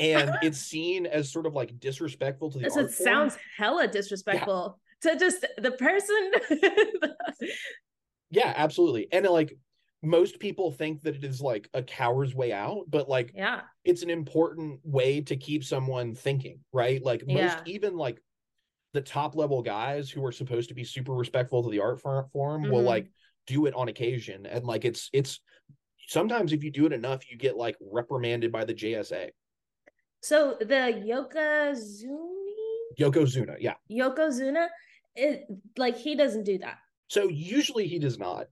[0.00, 3.06] and it's seen as sort of like disrespectful to the so it form.
[3.06, 6.30] sounds hella disrespectful to just the person
[8.30, 9.56] yeah absolutely and like
[10.02, 14.02] most people think that it is like a coward's way out but like yeah it's
[14.02, 17.02] an important way to keep someone thinking, right?
[17.02, 17.62] Like most, Yeah.
[17.64, 18.20] even like
[18.92, 22.28] the top level guys who are supposed to be super respectful to the art form
[22.68, 22.84] will Mhm.
[22.84, 23.10] like
[23.46, 25.40] do it on occasion, and like it's it's
[26.06, 29.30] sometimes if you do it enough, you get like reprimanded by the JSA.
[30.20, 32.38] So the yokozuni
[32.98, 33.74] Yokozuna, yeah.
[33.90, 34.68] yokozuna?
[35.14, 36.78] It like he doesn't do that.
[37.08, 38.46] So usually he does not,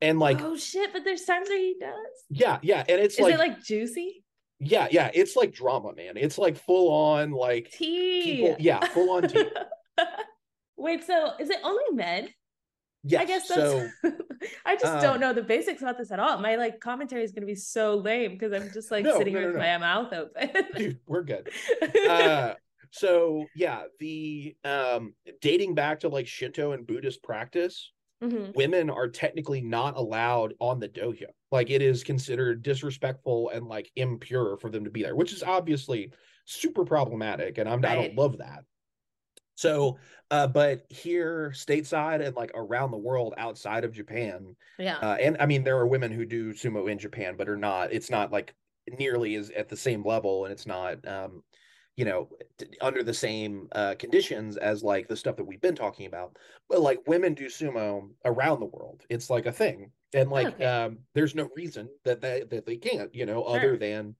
[0.00, 1.94] and like oh shit but there's times where he does?
[2.28, 4.24] Yeah, yeah, and it's is like, it like juicy?
[4.58, 6.16] Yeah, yeah, it's like drama, man.
[6.16, 8.22] It's like full on like tea.
[8.22, 9.44] people, yeah, full on tea.
[10.80, 12.26] wait so is it only men
[13.02, 13.60] Yes, I guess that's.
[13.60, 13.88] so.
[14.64, 16.38] I just um, don't know the basics about this at all.
[16.38, 19.34] My like commentary is going to be so lame because I'm just like No, sitting
[19.34, 20.50] no, here no, with my mouth open.
[20.76, 21.50] Dude, we're good.
[22.08, 22.54] uh
[22.92, 28.54] so yeah the um dating back to like shinto and buddhist practice Mhm.
[28.54, 33.90] women are technically not allowed on the dohyo like it is considered disrespectful and like
[33.96, 36.10] impure for them to be there which is obviously
[36.46, 38.64] super problematic and I'm, i don't love that
[39.60, 39.98] so
[40.30, 44.98] uh but here stateside and like around the world outside of japan Yeah.
[44.98, 47.92] uh, and I mean, there are women who do sumo in Japan, but are not.
[47.92, 48.54] It's not like
[48.98, 51.42] nearly as at the same level, and it's not, um,
[51.96, 55.74] you know, t- under the same uh, conditions as like the stuff that we've been
[55.76, 56.36] talking about.
[56.68, 59.04] But like women do sumo around the world.
[59.10, 60.64] It's like a thing, and like Okay.
[60.64, 64.16] um, there's no reason that they, that they can't, you know, other than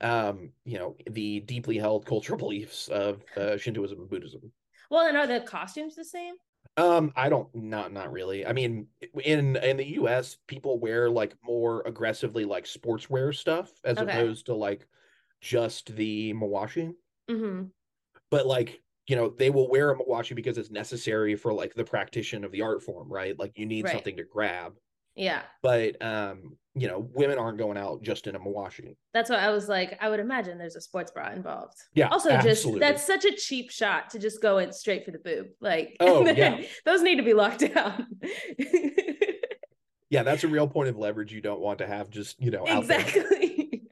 [0.00, 4.52] um, you know, the deeply held cultural beliefs of uh, Shintoism and Buddhism.
[4.92, 6.36] Well, and are the costumes the same?
[6.78, 8.46] Um, I don't not not really.
[8.46, 8.88] I mean,
[9.24, 14.00] in in the US, people wear like more aggressively like sportswear stuff as Okay.
[14.00, 14.88] opposed to like
[15.40, 16.94] just the mawashi.
[17.30, 17.72] Mm-hmm.
[18.30, 21.84] But like, you know, they will wear a mawashi because it's necessary for like the
[21.84, 23.38] practitioner of the art form, right?
[23.38, 23.88] Like you need Right.
[23.88, 24.76] something to grab.
[25.14, 25.42] Yeah.
[25.62, 28.96] But um, you know, women aren't going out just in a mawashi.
[29.12, 29.98] That's what I was like.
[30.00, 31.76] I would imagine there's a sports bra involved.
[31.94, 32.08] Yeah.
[32.08, 32.80] Also, absolutely.
[32.80, 35.48] just that's such a cheap shot to just go in straight for the boob.
[35.60, 36.62] Like, Oh, yeah.
[36.86, 38.06] those need to be locked down.
[40.10, 42.66] yeah, that's a real point of leverage you don't want to have just, you know,
[42.66, 43.00] out there.
[43.00, 43.82] exactly.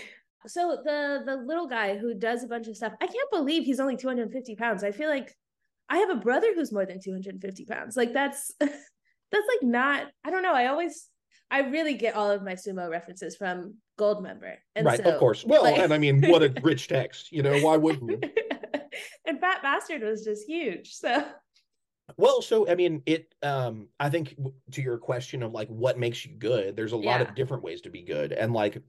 [0.46, 3.80] so the the little guy who does a bunch of stuff, I can't believe he's
[3.80, 4.84] only 250 pounds.
[4.84, 5.34] I feel like
[5.88, 7.96] I have a brother who's more than 250 pounds.
[7.96, 8.52] Like that's
[9.36, 10.06] that's like not.
[10.24, 10.54] I don't know.
[10.54, 11.08] I always.
[11.48, 14.56] I really get all of my sumo references from Goldmember.
[14.74, 15.44] And right, so, of course.
[15.44, 17.30] Well, like- and I mean, what a rich text.
[17.30, 18.20] You know, why wouldn't you?
[19.26, 20.94] and Fat Bastard was just huge.
[20.94, 21.24] So
[22.16, 23.32] Well, so I mean, it.
[23.42, 24.34] Um, I think
[24.72, 27.80] to your question of like what makes you good, there's a lot of different ways
[27.82, 28.82] to be good, and like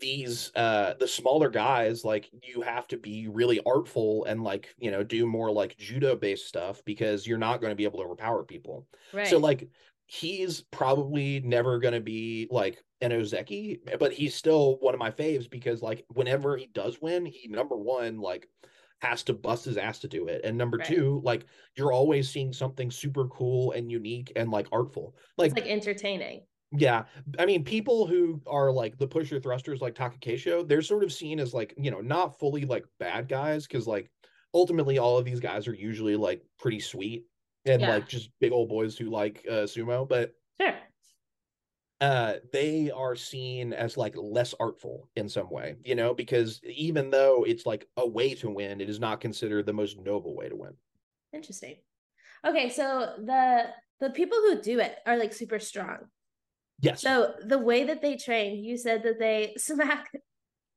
[0.00, 4.90] these, uh, the smaller guys, like you have to be really artful and like you
[4.90, 8.04] know do more like judo based stuff because you're not going to be able to
[8.04, 8.86] overpower people.
[9.12, 9.26] right.
[9.28, 9.68] So like
[10.06, 15.10] he's probably never going to be like an Ozeki, but he's still one of my
[15.10, 18.48] faves because like whenever he does win, he number one like
[19.00, 20.86] has to bust his ass to do it, and number Right.
[20.86, 25.14] two, like you're always seeing something super cool and unique and like artful.
[25.36, 26.47] Like, it's like entertaining.
[26.70, 27.06] Yeah,
[27.38, 31.40] I mean people who are like the pusher thrusters like Takakeisho, they're sort of seen
[31.40, 34.10] as like you know not fully like bad guys because like
[34.54, 37.26] ultimately all of these guys are usually like pretty sweet
[37.64, 37.88] and Yeah.
[37.88, 40.78] like just big old boys who like uh, sumo, but Sure.
[42.00, 47.10] uh they are seen as like less artful in some way you know because even
[47.10, 50.48] though it's like a way to win it is not considered the most noble way
[50.48, 50.76] to win
[51.32, 51.82] Interesting.
[52.44, 56.10] Okay, so the the people who do it are like super strong.
[56.80, 60.10] Yes So the way that they train, you said that they smack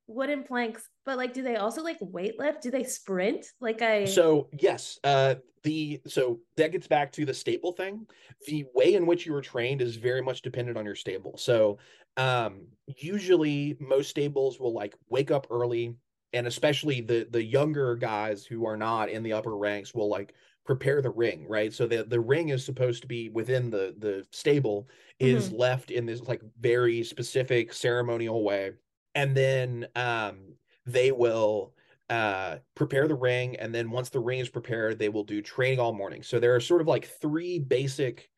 [0.08, 2.62] wooden planks, but like do they also like weightlift?
[2.62, 3.46] Do they sprint?
[3.60, 8.08] Like I so yes uh the so that gets back to the stable thing
[8.48, 11.78] the way in which you were trained is very much dependent on your stable so
[12.18, 15.96] um usually most stables will like wake up early
[16.34, 20.34] and especially the the younger guys who are not in the upper ranks will like
[20.72, 21.74] prepare the ring right?
[21.74, 24.88] So the the ring is supposed to be within the the stable
[25.20, 28.72] is left in this like very specific ceremonial way.
[29.14, 30.54] And then um
[30.86, 31.74] they will
[32.10, 33.58] uh prepare the ring.
[33.58, 36.24] And then once the ring is prepared they will do training all morning.
[36.24, 38.30] So there are sort of like three basic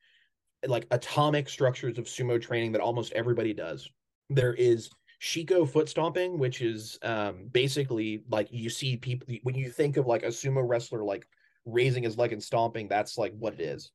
[0.65, 3.87] like atomic structures of sumo training that almost everybody does.
[4.31, 4.89] There is
[5.21, 10.07] shiko foot stomping which is um basically like you see people when you think of
[10.07, 11.27] like a sumo wrestler like
[11.65, 13.91] raising his leg and stomping that's like what it is.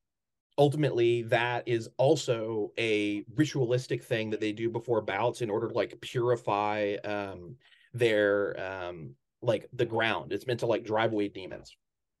[0.57, 5.73] Ultimately that is also a ritualistic thing that they do before bouts in order to
[5.73, 7.55] like purify um
[7.93, 10.33] their um like the ground.
[10.33, 11.75] It's meant to like drive away demons.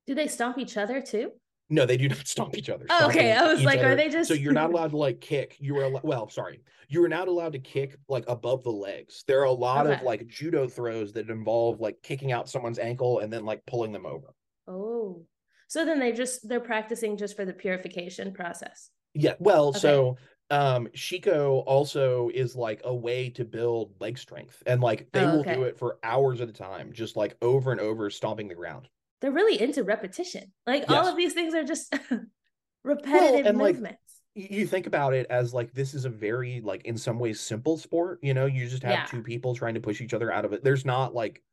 [0.07, 1.31] Do they stomp each other too?
[1.69, 2.85] no they do not stomp each other.
[2.89, 3.31] Oh, okay.
[3.33, 5.57] I was like, are they just so you're not allowed to like kick.
[5.59, 6.61] You were al- well sorry.
[6.87, 9.23] You are not allowed to kick like above the legs.
[9.27, 13.19] There are a lot of like judo throws that involve like kicking out someone's ankle
[13.19, 14.33] and then like pulling them over.
[14.67, 15.25] Oh.
[15.69, 18.89] So then they just they're practicing just for the purification process.
[19.13, 19.79] Yeah, well, Okay.
[19.79, 20.17] so
[20.51, 25.29] um Shiko also is like a way to build leg strength and like they Oh,
[25.31, 25.53] will okay.
[25.53, 28.89] do it for hours at a time, just like over and over stomping the ground.
[29.21, 30.51] They're really into repetition.
[30.65, 31.93] Like all of these things are just
[32.83, 33.99] repetitive like, movements.
[34.35, 37.39] Y- You think about it as like this is a very like in some ways
[37.39, 39.05] simple sport, you know, you just have Yeah.
[39.05, 40.63] two people trying to push each other out of it.
[40.63, 41.43] There's not like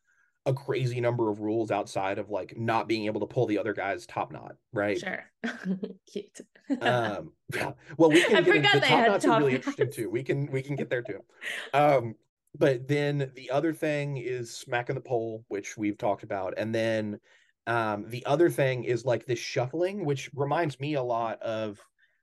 [0.46, 3.74] a crazy number of rules outside of like not being able to pull the other
[3.74, 4.98] guy's top knot, right?
[4.98, 5.24] Sure.
[6.12, 6.40] Cute.
[6.80, 7.72] um yeah.
[7.96, 10.10] well we can I forgot the they top had knots are top really interesting too
[10.10, 11.20] we can we can get there too
[11.74, 12.16] um
[12.58, 17.20] but then the other thing is smacking the pole which we've talked about and then
[17.68, 21.78] um the other thing is like this shuffling which reminds me a lot of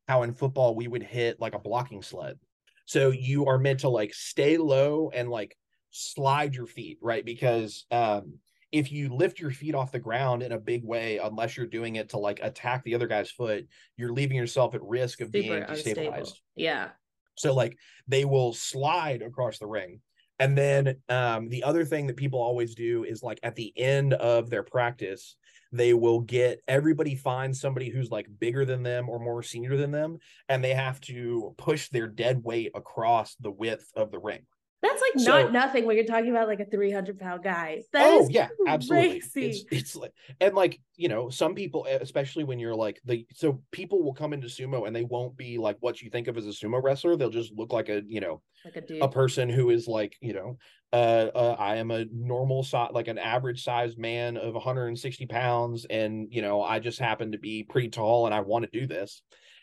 [0.10, 2.38] how in football we would hit like a blocking sled
[2.86, 5.56] so you are meant to like stay low and like
[5.94, 8.34] slide your feet right because um
[8.72, 11.98] if you lift your feet off the ground in a big way, unless you're doing
[11.98, 13.68] it to like attack the other guy's foot,
[13.98, 16.12] you're leaving yourself at risk of being Super unstable.
[16.12, 16.34] destabilized.
[16.56, 16.89] Yeah.
[17.36, 17.78] So like
[18.08, 20.02] they will slide across the ring.
[20.39, 24.16] And then um the other thing that people always do is like at the end
[24.16, 25.36] of their practice,
[25.72, 29.91] they will get everybody find somebody who's like bigger than them or more senior than
[29.91, 30.18] them,
[30.50, 34.48] and they have to push their dead weight across the width of the ring.
[34.84, 37.84] That's like so, not nothing when you're talking about like a 300 pound guy.
[37.94, 39.24] That oh yeah, absolutely.
[39.36, 40.12] It's, it's like
[40.42, 44.34] and like you know some people, especially when you're like the so people will come
[44.34, 47.16] into sumo and they won't be like what you think of as a sumo wrestler.
[47.16, 49.02] They'll just look like a you know like a dude.
[49.02, 50.58] a person who is like you know
[50.92, 55.86] uh, uh I am a normal size like an average sized man of 160 pounds
[55.90, 58.86] and you know I just happen to be pretty tall and I want to do
[58.86, 59.22] this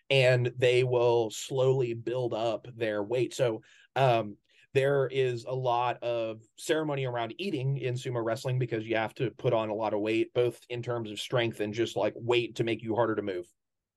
[0.09, 3.35] and they will slowly build up their weight.
[3.35, 3.61] So
[3.97, 4.39] um
[4.73, 9.31] there is a lot of ceremony around eating in sumo wrestling because you have to
[9.33, 12.57] put on a lot of weight, both in terms of strength and just like weight
[12.57, 13.47] to make you harder to move.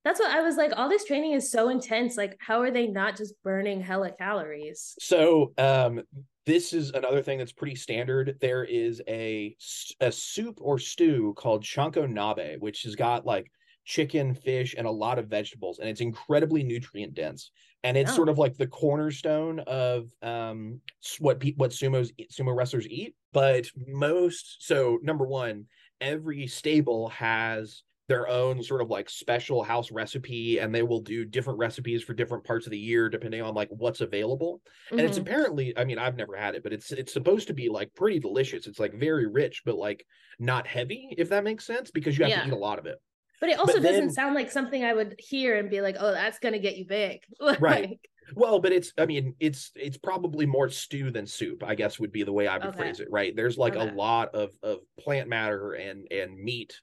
[0.04, 0.74] That's what I was like.
[0.76, 2.18] All this training is so intense.
[2.18, 4.96] Like, how are they not just burning hella calories?
[5.00, 6.02] So, um,
[6.46, 8.36] this is another thing that's pretty standard.
[8.42, 9.56] There is a
[10.02, 13.50] a soup or stew called chanko nabe, which has got like
[13.86, 17.52] chicken, fish, and a lot of vegetables, and it's incredibly nutrient dense.
[17.84, 18.16] And it's oh.
[18.16, 20.80] sort of like the cornerstone of um,
[21.20, 23.16] what pe- what sumos sumo wrestlers eat.
[23.34, 25.66] But most, so number one,
[26.00, 31.24] every stable has their own sort of like special house recipe and they will do
[31.24, 35.00] different recipes for different parts of the year depending on like what's available mm-hmm.
[35.00, 35.28] and it's mm-hmm.
[35.28, 38.20] apparently i mean i've never had it but it's it's supposed to be like pretty
[38.20, 40.06] delicious it's like very rich but like
[40.38, 42.42] not heavy if that makes sense because you have yeah.
[42.42, 43.02] to eat a lot of it
[43.44, 45.98] but it also but doesn't then, sound like something I would hear and be like,
[46.00, 48.00] "Oh, that's going to get you big." like, right.
[48.36, 52.14] Well, but it's I mean, it's it's probably more stew than soup, I guess would
[52.14, 52.78] be the way I would okay.
[52.78, 53.36] phrase it, right?
[53.36, 53.89] There's like okay.
[53.89, 56.80] a lot of of plant matter and and meat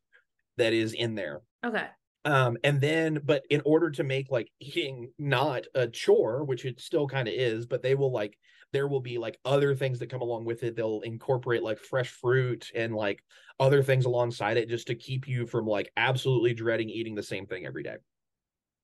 [0.59, 1.41] that is in there.
[1.65, 1.87] Okay.
[2.27, 6.79] Um and then but in order to make like eating not a chore, which it
[6.79, 8.37] still kind of is, but they will like
[8.73, 10.77] there will be like other things that come along with it.
[10.77, 13.23] They'll incorporate like fresh fruit and like
[13.59, 17.47] other things alongside it just to keep you from like absolutely dreading eating the same
[17.47, 17.97] thing every day.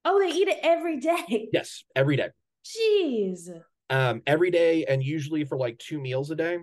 [0.04, 1.48] Oh, they eat it every day.
[1.52, 2.28] Yes, every day.
[2.64, 3.50] Jeez.
[3.90, 6.58] Um, every day and usually for like two meals a day.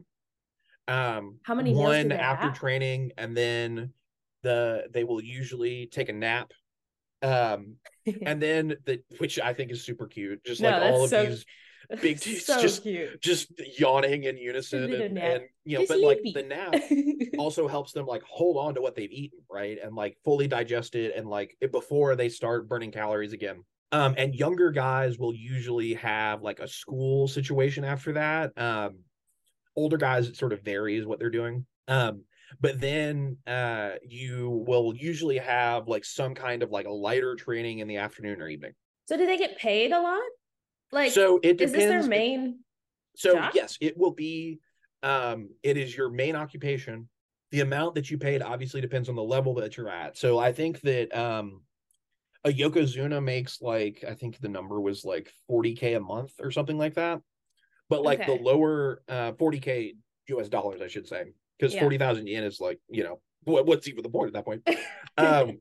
[0.88, 2.60] Um, how many one after have?
[2.60, 3.94] training, and then
[4.42, 6.52] the they will usually take a nap.
[7.22, 7.78] Um,
[8.26, 10.44] and then the which I think is super cute.
[10.44, 11.26] Just no, like all of so...
[11.26, 11.46] these
[12.02, 13.22] big teeth so just cute.
[13.22, 16.74] just yawning in unison and, and, you know but like the nap
[17.38, 20.96] also helps them like hold on to what they've eaten right and like fully digest
[20.96, 23.64] it and like before they start burning calories again.
[23.92, 28.58] Um and younger guys will usually have like a school situation after that.
[28.58, 29.00] Um
[29.76, 31.66] older guys it sort of varies what they're doing.
[31.88, 32.24] Um
[32.60, 37.80] but then uh you will usually have like some kind of like a lighter training
[37.80, 38.74] in the afternoon or evening.
[39.06, 40.22] So do they get paid a lot
[40.94, 41.74] like, so it depends.
[41.74, 42.60] Is this their main?
[43.16, 43.52] So job?
[43.54, 44.60] yes, it will be.
[45.02, 47.10] Um, it is your main occupation.
[47.52, 50.18] The amount that you paid obviously depends on the level that you're at.
[50.18, 51.62] So I think that um,
[52.46, 56.78] a Yokozuna makes like I think the number was like 40k a month or something
[56.78, 57.22] like that.
[57.90, 58.38] But like okay.
[58.38, 59.96] the lower uh 40k
[60.28, 61.82] US dollars, I should say, because yeah.
[61.82, 64.68] 40,000 yen is like you know what, what's even the point at that point.
[65.18, 65.60] um,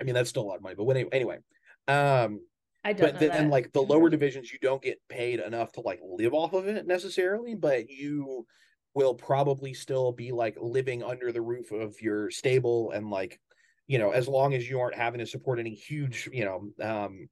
[0.00, 1.38] I mean that's still a lot of money, but when anyway,
[1.86, 2.40] um,
[2.84, 3.12] I don't.
[3.12, 6.52] But then, like the lower divisions, you don't get paid enough to like live off
[6.52, 8.46] of it necessarily, but you
[8.94, 13.38] will probably still be like living under the roof of your stable and like
[13.86, 17.28] you know as long as you aren't having to support any huge you know um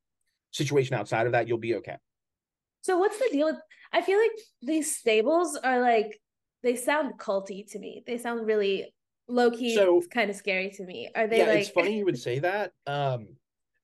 [0.53, 1.97] situation outside of that you'll be okay.
[2.83, 3.57] So what's the deal with
[3.93, 4.33] i feel like
[4.63, 6.21] these stables are like
[6.63, 8.03] they sound culty to me.
[8.07, 8.93] They sound really
[9.29, 11.11] low-key so, kind of scary to me.
[11.15, 13.29] Are they yeah, like it's funny you would say that um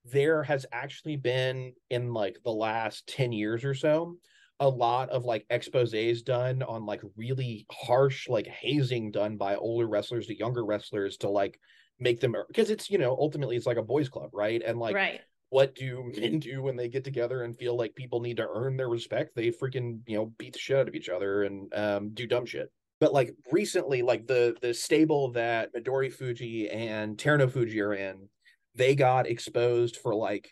[0.05, 4.17] there has actually been in like the last 10 years or so
[4.61, 9.89] a lot of like exposés done on like really harsh like hazing done by older
[9.89, 11.59] wrestlers to younger wrestlers to like
[11.99, 14.63] make them because it's you know ultimately it's like a boys club right?
[14.65, 15.21] And like right.
[15.51, 18.77] what do men do when they get together and feel like people need to earn
[18.77, 19.35] their respect?
[19.35, 22.47] They freaking you know beat the shit out of each other and um, do dumb
[22.47, 22.71] shit.
[23.01, 28.29] But like recently like the the stable that Midorifuji and terunofuji are in
[28.75, 30.51] they got exposed for like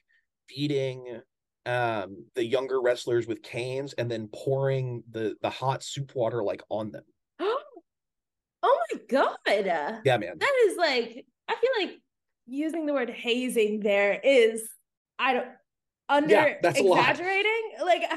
[0.48, 1.20] beating
[1.66, 6.62] um the younger wrestlers with canes and then pouring the the hot soup water like
[6.68, 7.04] on them.
[8.62, 9.36] Oh my god.
[10.04, 10.38] Yeah man.
[10.38, 11.98] That is like i feel like
[12.46, 14.68] using the word hazing there is
[15.18, 15.48] i don't
[16.08, 17.72] under yeah, that's exaggerating?
[17.82, 18.16] Like i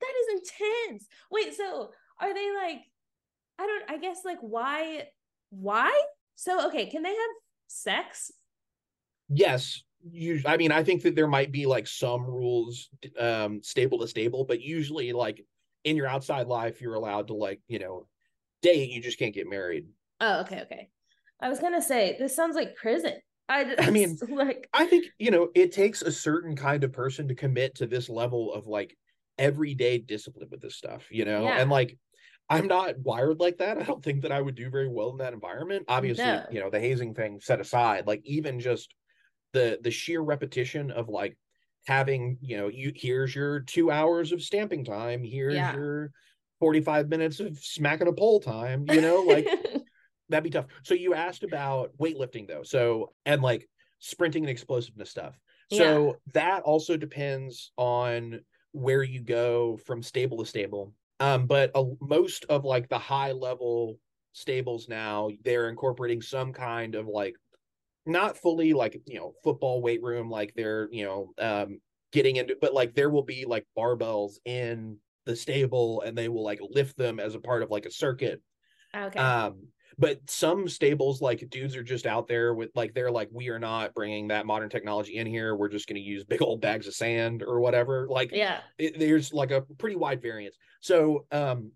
[0.00, 1.06] that is intense.
[1.30, 1.90] Wait so
[2.20, 2.80] are they like
[3.58, 5.06] i don't i guess like why
[5.50, 5.92] why?
[6.34, 7.36] So okay can they have
[7.68, 8.32] sex
[9.28, 13.98] yes you i mean i think that there might be like some rules um stable
[13.98, 15.44] to stable but usually like
[15.84, 18.06] in your outside life you're allowed to like you know
[18.62, 19.86] date you just can't get married
[20.20, 20.88] oh okay okay
[21.40, 23.14] i was gonna say this sounds like prison
[23.48, 27.28] I, I mean like i think you know it takes a certain kind of person
[27.28, 28.96] to commit to this level of like
[29.38, 31.44] everyday discipline with this stuff, you know?
[31.44, 31.60] Yeah.
[31.60, 31.98] And like
[32.48, 33.78] I'm not wired like that.
[33.78, 35.86] I don't think that I would do very well in that environment.
[35.88, 36.44] Obviously, no.
[36.50, 38.94] you know, the hazing thing set aside, like even just
[39.56, 41.36] the the sheer repetition of like
[41.86, 45.74] having, you know, you here's your 2 hours of stamping time, here's yeah.
[45.74, 46.10] your
[46.60, 49.48] 45 minutes of smacking a pole time, you know, like
[50.28, 50.66] that'd be tough.
[50.82, 52.64] So you asked about weightlifting though.
[52.64, 53.66] So and like
[53.98, 55.38] sprinting and explosiveness stuff.
[55.72, 56.12] So yeah.
[56.34, 58.40] that also depends on
[58.72, 60.92] where you go from stable to stable.
[61.18, 63.98] Um, but uh, most of like the high level
[64.32, 67.36] stables now, they're incorporating some kind of like
[68.06, 71.80] not fully like you know football weight room, like they're you know um
[72.12, 76.44] getting into, but like there will be like barbells in the stable, and they will
[76.44, 78.40] like lift them as a part of like a circuit.
[78.94, 79.18] Okay.
[79.18, 83.48] Um, but some stables like dudes are just out there with like they're like we
[83.48, 86.60] are not bringing that modern technology in here we're just going to use big old
[86.60, 91.24] bags of sand or whatever like yeah it, there's like a pretty wide variance so
[91.32, 91.70] um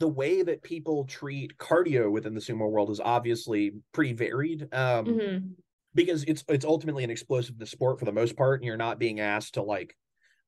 [0.00, 5.06] the way that people treat cardio within the sumo world is obviously pretty varied um
[5.06, 5.46] mm-hmm.
[5.94, 9.20] Because it's it's ultimately an explosiveness sport for the most part and you're not being
[9.20, 9.94] asked to like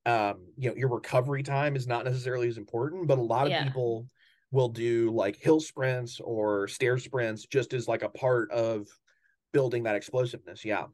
[0.06, 3.50] um you know your recovery time is not necessarily as important but a lot of
[3.50, 3.64] yeah.
[3.64, 4.06] people
[4.54, 8.86] will do like hill sprints or stair sprints just as like a part of
[9.52, 10.64] building that explosiveness.
[10.64, 10.84] Yeah.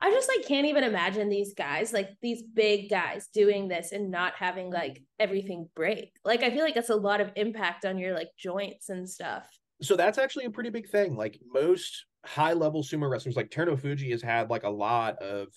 [0.00, 4.10] I just like can't even imagine these guys, like these big guys doing this and
[4.10, 6.12] not having like everything break.
[6.22, 9.48] Like I feel like that's a lot of impact on your like joints and stuff.
[9.80, 11.16] So that's actually a pretty big thing.
[11.16, 15.48] Like most high level sumo wrestlers, like Terunofuji has had like a lot of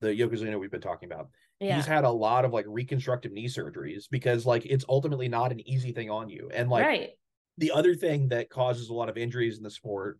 [0.00, 1.28] the Yokozuna we've been talking about
[1.62, 1.76] yeah.
[1.76, 5.66] he's had a lot of like reconstructive knee surgeries because like it's ultimately not an
[5.66, 6.50] easy thing on you.
[6.52, 7.10] And like right.
[7.58, 10.18] the other thing that causes a lot of injuries in the sport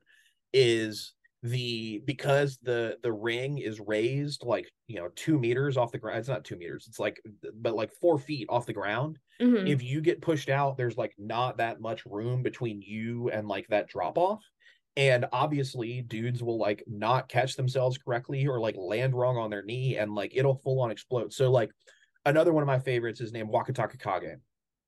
[0.53, 5.99] is the because the the ring is raised like you know two meters off the
[5.99, 7.21] ground it's not two meters it's like
[7.55, 9.67] but like four feet off the ground mm-hmm.
[9.67, 13.67] if you get pushed out there's like not that much room between you and like
[13.67, 14.41] that drop off
[14.97, 19.63] and obviously dudes will like not catch themselves correctly or like land wrong on their
[19.63, 21.71] knee and like it'll full on explode so like
[22.27, 24.37] another one of my favorites is named Wakatakakage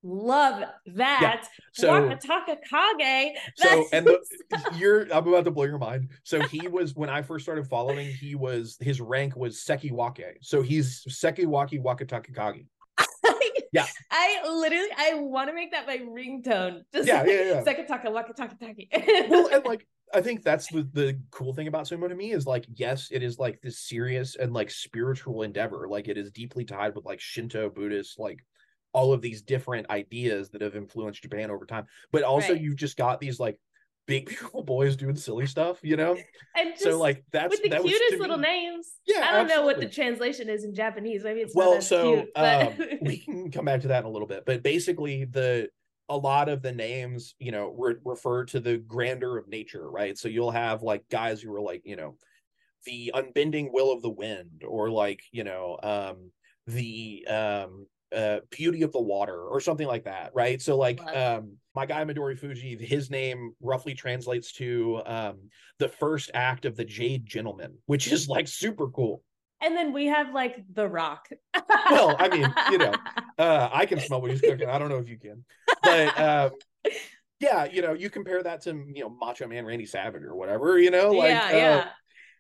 [0.07, 0.63] love
[0.95, 1.49] that yeah.
[1.73, 4.21] so wakataka kage so and the,
[4.77, 8.09] you're i'm about to blow your mind so he was when i first started following
[8.09, 12.67] he was his rank was sekiwake so he's sekiwake Wakatakakage
[13.73, 13.87] yeah.
[14.11, 16.83] I literally I want to make that my ringtone.
[16.93, 17.63] Just yeah, yeah, yeah.
[17.67, 18.89] Sekataka wakataka taki.
[19.29, 22.47] well, and like I think that's the the cool thing about sumo to me is
[22.47, 25.89] like yes, it is like this serious and like spiritual endeavor.
[25.89, 28.45] Like it is deeply tied with like Shinto, Buddhist, like
[28.93, 31.87] all of these different ideas that have influenced Japan over time.
[32.13, 32.61] But also right.
[32.61, 33.59] you've just got these like
[34.07, 36.17] big beautiful boys doing silly stuff, you know.
[36.57, 38.93] And so like that's with the that cutest little me, names.
[39.07, 39.57] Yeah, I don't absolutely.
[39.57, 41.25] know what the translation is in Japanese.
[41.25, 41.83] Maybe it's well.
[41.83, 42.69] so cute, but...
[42.69, 45.69] um, we can come back to that in a little bit, but basically the
[46.09, 50.17] a lot of the names, you know, re- refer to the grandeur of nature, right?
[50.19, 52.17] So you'll have like guys who are like, you know,
[52.85, 56.31] the unbending will of the wind, or like, you know, um,
[56.67, 60.61] the um, uh, beauty of the water, or something like that, right?
[60.61, 65.49] So like, um, my guy Midorifuji, his name roughly translates to um,
[65.79, 69.23] the first act of the Jade Gentleman, which is like super cool.
[69.61, 71.29] And then we have like The Rock.
[71.91, 72.93] well, I mean, you know,
[73.39, 74.69] uh, I can smell what he's cooking.
[74.69, 75.45] I don't know if you can,
[75.85, 76.51] but um,
[77.41, 80.79] yeah, you know, you compare that to you know Macho Man Randy Savage or whatever,
[80.79, 81.85] you know, like yeah, yeah.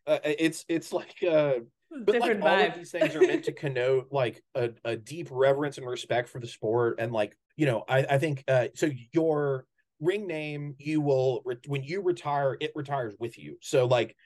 [0.07, 1.55] Uh, uh, it's it's like uh,
[1.90, 2.62] but Different like vibe.
[2.62, 6.28] all of these things are meant to connote like a, a deep reverence and respect
[6.28, 8.90] for the sport and like you know, I, I think uh, so.
[9.12, 9.66] Your
[10.01, 13.57] ring name, you will re- when you retire, it retires with you.
[13.61, 14.16] So like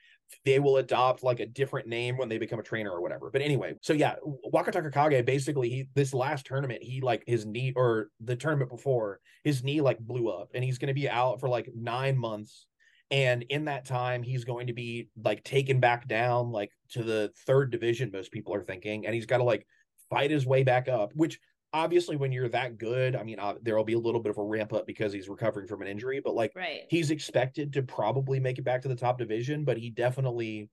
[0.44, 3.30] they will adopt like a different name when they become a trainer or whatever.
[3.30, 4.16] But anyway, so yeah,
[4.52, 9.62] Wakatakakage basically he this last tournament he like his knee or the tournament before his
[9.62, 12.66] knee like blew up and he's going to be out for like 9 months
[13.10, 17.32] and in that time he's going to be like taken back down like to the
[17.46, 19.66] third division most people are thinking and he's got to like
[20.10, 21.38] fight his way back up which
[21.72, 24.42] obviously when you're that good i mean uh, there'll be a little bit of a
[24.42, 26.82] ramp up because he's recovering from an injury but like right.
[26.88, 30.70] he's expected to probably make it back to the top division but he definitely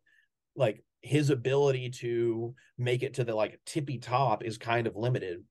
[0.55, 5.43] like his ability to make it to the like tippy top is kind of limited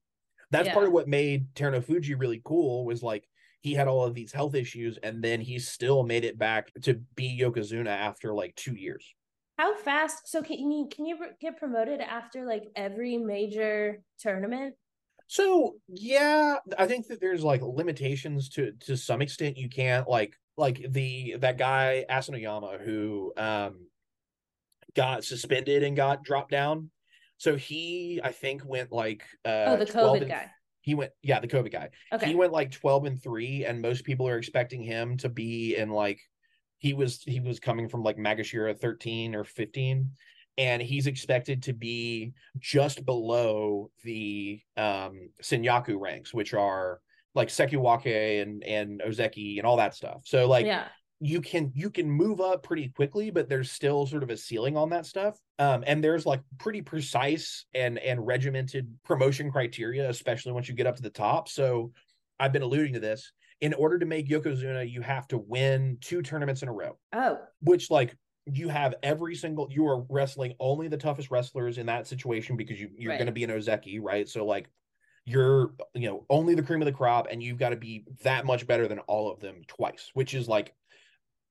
[0.51, 0.74] that's yeah.
[0.74, 3.28] part of what made Terunofuji really cool was like
[3.61, 7.01] he had all of these health issues and then he still made it back to
[7.14, 9.14] be yokozuna after like two years
[9.59, 14.74] how fast so can you can you get promoted after like every major tournament
[15.27, 19.57] so yeah, I think that there's like limitations to to some extent.
[19.57, 23.87] You can't like like the that guy Asanoyama who um
[24.95, 26.91] got suspended and got dropped down.
[27.39, 30.51] So he I think went like uh oh the COVID guy.
[30.83, 31.89] He went, yeah, the Kobe guy.
[32.12, 32.27] Okay.
[32.27, 35.89] He went like 12 and 3, and most people are expecting him to be in
[35.89, 36.20] like
[36.77, 40.11] he was he was coming from like Maegashira 13 or 15
[40.57, 47.00] and he's expected to be just below the um Sanyaku ranks which are
[47.34, 50.22] like Sekiwake and and Ozeki and all that stuff.
[50.24, 50.86] So like yeah.
[51.20, 54.76] you can you can move up pretty quickly, but there's still sort of a ceiling
[54.76, 55.36] on that stuff.
[55.59, 60.86] Um, and there's like pretty precise and and regimented promotion criteria, especially once you get
[60.86, 61.48] up to the top.
[61.48, 61.92] So
[62.38, 63.32] I've been alluding to this.
[63.61, 66.98] In order to make Yokozuna, you have to win two tournaments in a row.
[67.12, 67.38] Oh.
[67.62, 68.14] Which like
[68.47, 72.80] you have every single you are wrestling only the toughest wrestlers in that situation because
[72.80, 73.18] you you're right.
[73.18, 74.28] going to be an Ozeki, right?
[74.28, 74.68] So like
[75.24, 78.45] you're you know only the cream of the crop and you've got to be that
[78.45, 80.74] much better than all of them twice which is like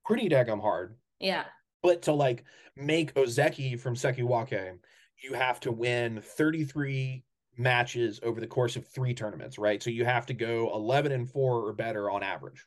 [0.06, 0.96] pretty daggum hard.
[1.20, 1.46] Yeah.
[1.82, 2.44] But to like
[2.76, 4.78] make ozeki from sekiwake
[5.24, 7.24] you have to win 33
[7.58, 9.82] matches over the course of three tournaments right?
[9.82, 12.64] So you have to go 11 and 4 or better on average.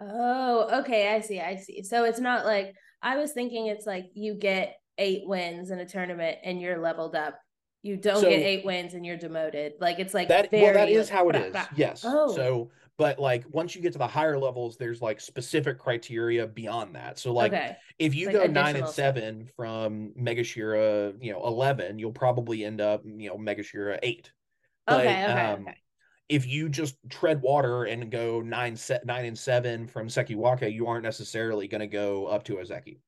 [0.00, 1.82] Oh okay i see i see.
[1.82, 5.86] So it's not like i was thinking it's like you get eight wins in a
[5.86, 7.38] tournament and you're leveled up
[7.82, 9.74] you don't so, get eight wins and you're demoted.
[9.80, 10.50] Like it's like that.
[10.52, 11.56] well, that is how it is.
[11.76, 12.04] Yes.
[12.04, 12.34] Oh.
[12.34, 16.96] So, but like once you get to the higher levels, there's like specific criteria beyond
[16.96, 17.18] that.
[17.18, 17.76] So, like okay.
[17.98, 19.54] if you like go nine and seven stuff.
[19.54, 24.32] from Maegashira, you know, eleven, you'll probably end up, you know, Maegashira eight.
[24.86, 25.24] But, okay.
[25.24, 25.32] Okay.
[25.32, 25.76] Um, okay.
[26.28, 30.86] If you just tread water and go nine set nine and seven from Sekiwake, you
[30.86, 32.98] aren't necessarily going to go up to Ozeki.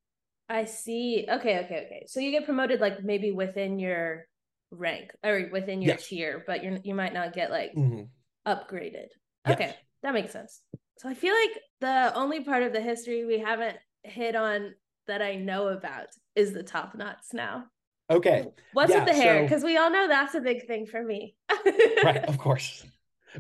[0.48, 1.26] I see.
[1.30, 2.04] Okay, okay, okay.
[2.06, 4.26] So you get promoted like maybe within your
[4.70, 6.08] rank or within your yes.
[6.08, 8.02] tier, but you're you might not get like mm-hmm.
[8.50, 9.08] upgraded.
[9.46, 9.54] Yes.
[9.54, 10.60] Okay, that makes sense.
[10.98, 14.74] So I feel like the only part of the history we haven't hit on
[15.06, 17.64] that I know about is the top knots now.
[18.10, 18.46] Okay.
[18.72, 19.42] What's yeah, with the hair?
[19.42, 19.66] Because so...
[19.66, 21.36] we all know that's a big thing for me.
[22.04, 22.84] right, of course.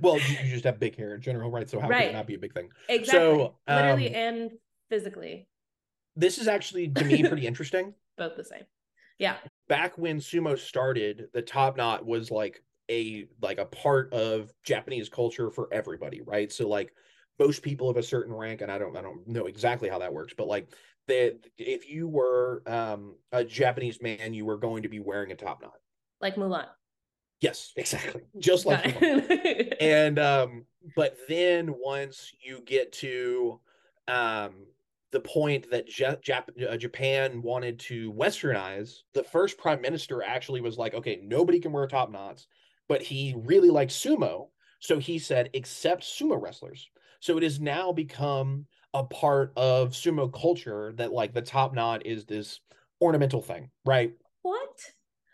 [0.00, 1.68] Well, you, just have big hair in general, right?
[1.68, 2.04] So how right.
[2.04, 2.70] could it not be a big thing?
[2.88, 3.20] Exactly.
[3.20, 4.50] So, um, literally and
[4.88, 5.48] physically.
[6.16, 7.94] This is actually to me pretty interesting.
[8.16, 8.64] Both the same.
[9.18, 9.36] Yeah
[9.70, 15.08] back when sumo started, the top knot was like a like a part of Japanese
[15.08, 16.52] culture for everybody, right?
[16.52, 16.92] So like
[17.38, 20.12] most people of a certain rank, and I don't I don't know exactly how that
[20.12, 20.74] works, but like
[21.06, 25.36] that if you were um a Japanese man, you were going to be wearing a
[25.36, 25.78] top knot.
[26.20, 26.66] Like Mulan.
[27.40, 28.22] Yes, exactly.
[28.38, 29.00] Just like
[29.80, 30.64] and um
[30.96, 33.60] but then once you get to
[34.08, 34.66] um
[35.12, 40.78] the point that Jap- uh, Japan wanted to westernize, the first prime minister actually was
[40.78, 42.46] like, okay, nobody can wear top knots,
[42.88, 44.48] but he really liked sumo.
[44.78, 46.88] So he said, except sumo wrestlers.
[47.18, 52.06] So it has now become a part of sumo culture that like the top knot
[52.06, 52.60] is this
[53.00, 54.12] ornamental thing, right?
[54.42, 54.80] What?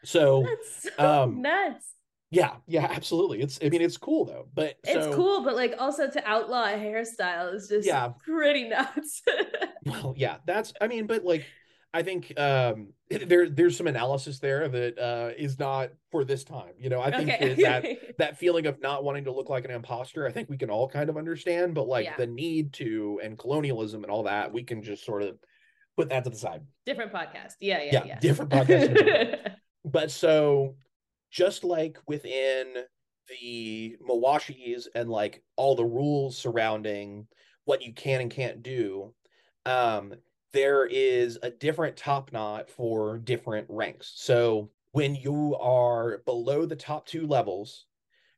[0.04, 1.95] So, That's so um, nuts.
[2.36, 3.40] Yeah, yeah, absolutely.
[3.40, 6.64] It's I mean it's cool though, but it's so, cool, but like also to outlaw
[6.64, 9.22] a hairstyle is just yeah pretty nuts.
[9.86, 11.46] well, yeah, that's I mean, but like
[11.94, 16.74] I think um there there's some analysis there that uh is not for this time.
[16.78, 17.54] You know, I think okay.
[17.54, 17.84] that
[18.18, 20.88] that feeling of not wanting to look like an imposter, I think we can all
[20.88, 22.16] kind of understand, but like yeah.
[22.18, 25.38] the need to and colonialism and all that, we can just sort of
[25.96, 26.60] put that to the side.
[26.84, 27.54] Different podcast.
[27.60, 28.04] Yeah, yeah, yeah.
[28.04, 28.18] yeah.
[28.20, 29.52] Different podcast.
[29.86, 30.74] but so
[31.30, 32.74] just like within
[33.28, 37.26] the Mawashis and like all the rules surrounding
[37.64, 39.12] what you can and can't do,
[39.64, 40.14] um,
[40.52, 44.12] there is a different top knot for different ranks.
[44.16, 47.86] So when you are below the top two levels,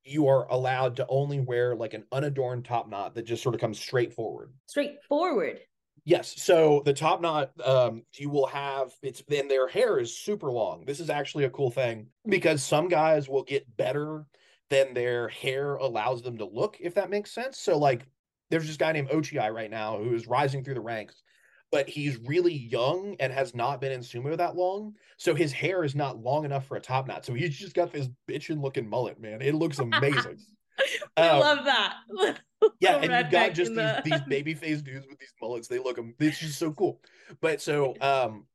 [0.03, 3.61] you are allowed to only wear like an unadorned top knot that just sort of
[3.61, 4.53] comes straight forward.
[4.66, 5.61] Straight forward.
[6.09, 6.40] Yes.
[6.42, 10.86] So the top knot, um, you will have it's then their hair is super long.
[10.86, 14.24] This is actually a cool thing because some guys will get better
[14.70, 17.59] than their hair allows them to look, if that makes sense.
[17.59, 18.06] So like
[18.48, 21.22] there's this guy named Ochi right now who is rising through the ranks,
[21.70, 24.94] but he's really young and has not been in sumo that long.
[25.18, 27.26] So his hair is not long enough for a top knot.
[27.26, 29.42] So he's just got this bitchin' looking mullet, man.
[29.42, 30.38] It looks amazing.
[31.16, 31.97] I um, love that.
[32.81, 34.03] yeah, and you got just these, the...
[34.05, 35.68] these baby face dudes with these mullets.
[35.68, 37.01] They look them, it's just so cool.
[37.41, 38.47] But so um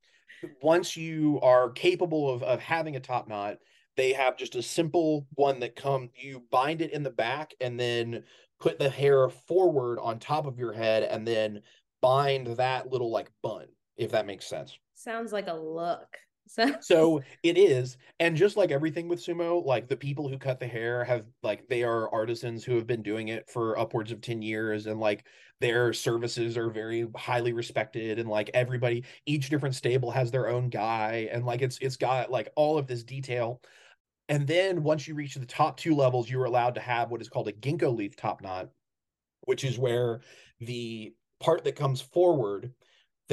[0.61, 3.57] once you are capable of, of having a top knot,
[3.95, 7.79] they have just a simple one that come you bind it in the back and
[7.79, 8.23] then
[8.59, 11.61] put the hair forward on top of your head and then
[12.01, 13.65] bind that little like bun,
[13.97, 14.77] if that makes sense.
[14.95, 16.17] Sounds like a look.
[16.47, 17.97] So so it is.
[18.19, 21.67] And just like everything with sumo, like the people who cut the hair have like
[21.67, 25.25] they are artisans who have been doing it for upwards of 10 years and like
[25.61, 30.69] their services are very highly respected and like everybody each different stable has their own
[30.69, 33.61] guy and like it's it's got like all of this detail
[34.29, 37.29] And then once you reach the top two levels, you're allowed to have what is
[37.29, 38.69] called a ginkgo leaf top knot,
[39.41, 40.21] which is where
[40.59, 42.73] the part that comes forward,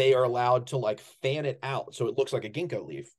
[0.01, 3.15] they are allowed to like fan it out so it looks like a ginkgo leaf.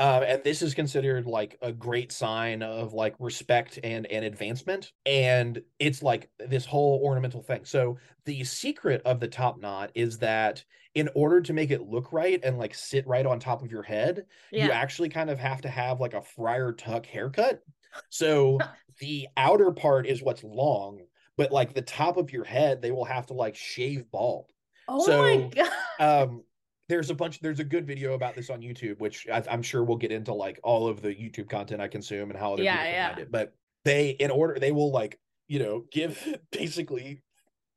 [0.00, 4.92] Um, and this is considered like a great sign of like respect and and advancement
[5.06, 10.18] and it's like this whole ornamental thing so the secret of the top knot is
[10.18, 10.64] that
[10.94, 13.82] in order to make it look right and like sit right on top of your
[13.82, 14.66] head yeah.
[14.66, 17.60] you actually kind of have to have like a friar tuck haircut
[18.08, 18.60] so
[19.00, 21.00] the outer part is what's long
[21.36, 24.52] but like the top of your head they will have to like shave bald
[24.88, 25.70] oh so, my god.
[26.00, 26.42] um
[26.88, 29.84] there's a bunch there's a good video about this on youtube which I, am sure
[29.84, 32.76] we'll get into like all of the youtube content i consume and how other yeah,
[32.76, 33.08] people yeah.
[33.08, 33.30] find it.
[33.30, 37.22] But they in order they will like you know give basically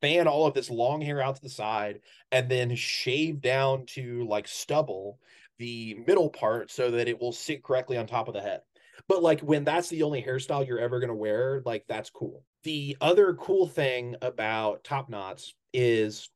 [0.00, 2.00] fan all of this long hair out to the side
[2.32, 5.18] and then shave down to like stubble
[5.58, 8.60] the middle part so that it will sit correctly on top of the head.
[9.08, 12.44] But like when that's the only hairstyle you're ever going to wear like that's cool.
[12.64, 16.28] The other cool thing about top knots is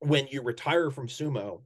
[0.00, 1.60] when you retire from sumo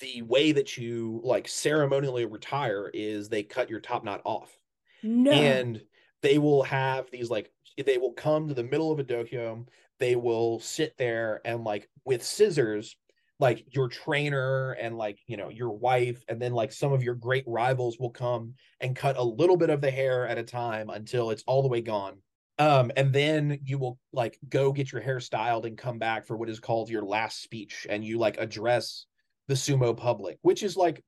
[0.00, 4.56] the way that you like ceremonially retire is they cut your top knot off.
[5.02, 5.32] No.
[5.32, 5.80] And
[6.22, 7.50] they will have these like
[7.84, 9.66] they will come to the middle of a dohyo,
[9.98, 12.96] they will sit there and like with scissors
[13.38, 17.14] like your trainer and like you know your wife and then like some of your
[17.14, 20.88] great rivals will come and cut a little bit of the hair at a time
[20.88, 22.16] until it's all the way gone
[22.58, 26.36] um and then you will like go get your hair styled and come back for
[26.36, 29.06] what is called your last speech and you like address
[29.48, 31.02] the sumo public, which is like,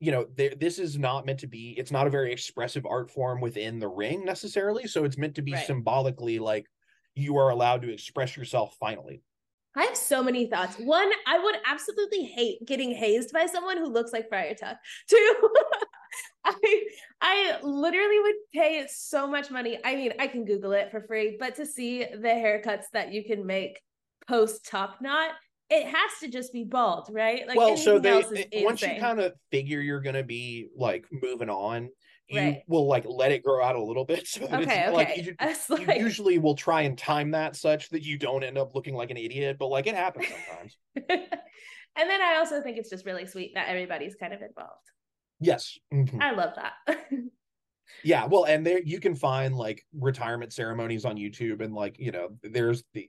[0.00, 3.40] you know, this is not meant to be, it's not a very expressive art form
[3.40, 4.86] within the ring necessarily.
[4.86, 5.66] So it's meant to be right.
[5.66, 6.66] symbolically like
[7.14, 9.22] you are allowed to express yourself finally.
[9.76, 10.76] I have so many thoughts.
[10.76, 14.76] One, I would absolutely hate getting hazed by someone who looks like Friar Tuck.
[15.08, 15.34] Two,
[16.44, 16.82] I
[17.20, 19.78] I literally would pay so much money.
[19.84, 23.24] I mean, I can Google it for free, but to see the haircuts that you
[23.24, 23.80] can make
[24.26, 25.32] post top knot
[25.70, 27.46] it has to just be bald, right?
[27.48, 28.22] Like well, so they
[28.52, 31.88] eh, once you kind of figure you're gonna be like moving on,
[32.28, 32.62] you right.
[32.66, 34.26] will like let it grow out a little bit.
[34.34, 34.90] So okay, okay.
[34.90, 35.36] like, you,
[35.78, 36.00] you like...
[36.00, 39.16] usually will try and time that such that you don't end up looking like an
[39.16, 40.76] idiot, but like it happens sometimes.
[40.96, 44.90] and then I also think it's just really sweet that everybody's kind of involved.
[45.40, 45.78] Yes.
[45.92, 46.20] Mm-hmm.
[46.20, 46.98] I love that.
[48.04, 52.12] yeah, well, and there you can find like retirement ceremonies on YouTube and like, you
[52.12, 53.08] know, there's the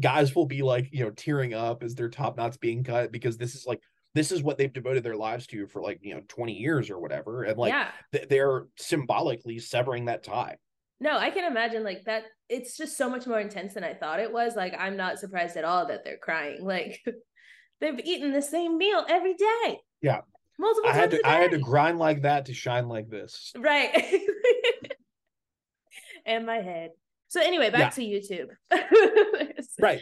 [0.00, 3.36] guys will be like you know tearing up as their top knots being cut because
[3.36, 3.80] this is like
[4.14, 7.00] this is what they've devoted their lives to for like you know 20 years or
[7.00, 7.88] whatever and like yeah.
[8.12, 10.56] th- they're symbolically severing that tie
[11.00, 14.20] no i can imagine like that it's just so much more intense than i thought
[14.20, 17.00] it was like i'm not surprised at all that they're crying like
[17.80, 20.20] they've eaten the same meal every day yeah
[20.58, 24.22] multiple i had to i had to grind like that to shine like this right
[26.26, 26.90] and my head
[27.34, 28.20] so anyway, back yeah.
[28.20, 29.54] to YouTube.
[29.80, 30.00] right.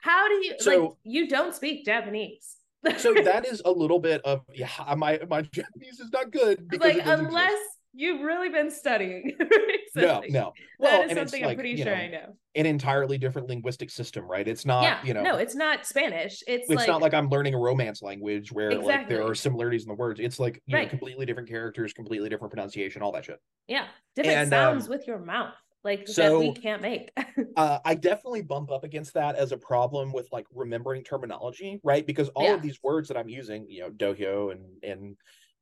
[0.00, 2.56] How do you so, like you don't speak Japanese?
[2.96, 7.00] so that is a little bit of yeah, my my Japanese is not good like
[7.04, 7.78] unless exist.
[7.94, 9.32] You've really been studying.
[9.94, 10.52] no, no.
[10.78, 12.36] Well, that is something I'm like, pretty sure know, I know.
[12.56, 14.46] An entirely different linguistic system, right?
[14.46, 15.22] It's not, yeah, you know.
[15.22, 16.42] No, it's not Spanish.
[16.46, 18.92] It's it's like, not like I'm learning a romance language where exactly.
[18.92, 20.20] like there are similarities in the words.
[20.20, 20.84] It's like you right.
[20.84, 23.40] know, completely different characters, completely different pronunciation, all that shit.
[23.68, 23.86] Yeah,
[24.16, 27.10] different and, sounds um, with your mouth like so, that we can't make.
[27.56, 32.06] uh, I definitely bump up against that as a problem with like remembering terminology, right?
[32.06, 32.54] Because all yeah.
[32.54, 35.16] of these words that I'm using, you know, dohyo and and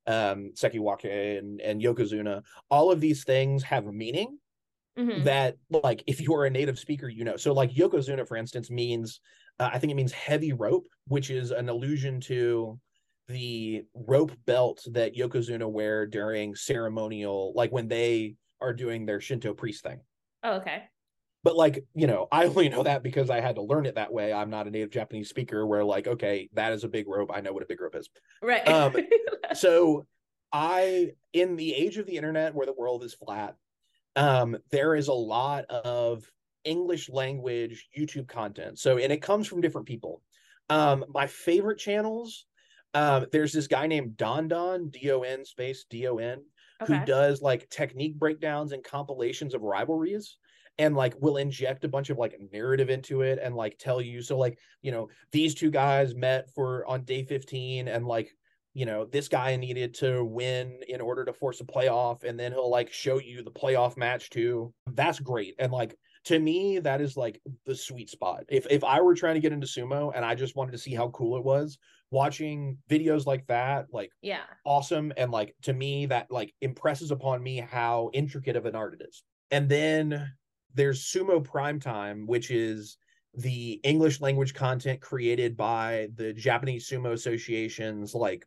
[0.07, 4.39] um sekiwake and and yokozuna, all of these things have a meaning
[4.99, 5.25] mm-hmm.
[5.25, 7.37] that like if you are a native speaker, you know.
[7.37, 9.21] So like yokozuna, for instance, means
[9.59, 12.79] uh, I think it means heavy rope, which is an allusion to
[13.29, 19.55] the rope belt that yokozuna wear during ceremonial, like when they are doing their Shinto
[19.55, 20.01] priest thing.
[20.43, 20.85] Oh, okay.
[21.45, 24.13] But like, you know, I only know that because I had to learn it that
[24.13, 24.33] way.
[24.33, 27.31] I'm not a native Japanese speaker where like, okay, that is a big rope.
[27.35, 28.09] I know what a big rope is.
[28.41, 28.67] Right.
[28.69, 28.95] Um,
[29.55, 30.07] so
[30.53, 33.57] I in the age of the internet where the world is flat,
[34.15, 36.31] um, there is a lot of
[36.65, 38.79] English language YouTube content.
[38.79, 40.23] So and it comes from different people.
[40.69, 42.47] Um, my favorite channels,
[42.95, 46.41] um, there's this guy named Don Don, D-O-N space D-O-N
[46.83, 46.99] okay.
[46.99, 50.37] who does like technique breakdowns and compilations of rivalries
[50.79, 54.23] and like will inject a bunch of like narrative into it and like tell you
[54.23, 58.31] so like you know these two guys met for on day 15 and like
[58.75, 62.53] you know this guy needed to win in order to force a playoff and then
[62.53, 64.73] he'll like show you the playoff match too.
[64.87, 65.55] That's great.
[65.59, 65.95] And like
[66.25, 68.45] to me that is like the sweet spot.
[68.49, 70.95] If if i were trying to get into sumo and i just wanted to see
[70.95, 71.79] how cool it was
[72.11, 74.43] watching videos like that like yeah.
[74.65, 75.13] awesome.
[75.17, 79.07] And like to me that like impresses upon me how intricate of an art it
[79.07, 79.23] is.
[79.51, 80.33] And then
[80.75, 82.97] there's sumo prime time which is
[83.35, 88.47] the english language content created by the japanese sumo association's like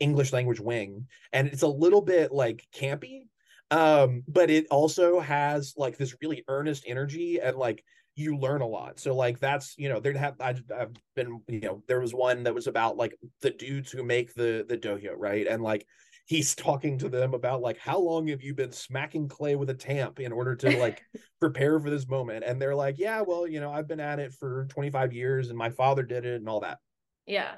[0.00, 3.28] english language wing and it's a little bit like campy
[3.70, 7.84] um but it also has like this really earnest energy and like
[8.16, 8.98] you learn a lot.
[9.00, 12.44] So like that's you know there'd have I, have been you know there was one
[12.44, 15.86] that was about like the dudes who make the the dohyo right and like
[16.26, 19.74] he's talking to them about like how long have you been smacking clay with a
[19.74, 21.02] tamp in order to like
[21.40, 24.32] prepare for this moment and they're like yeah well you know I've been at it
[24.32, 26.78] for 25 years and my father did it and all that.
[27.26, 27.52] Yeah.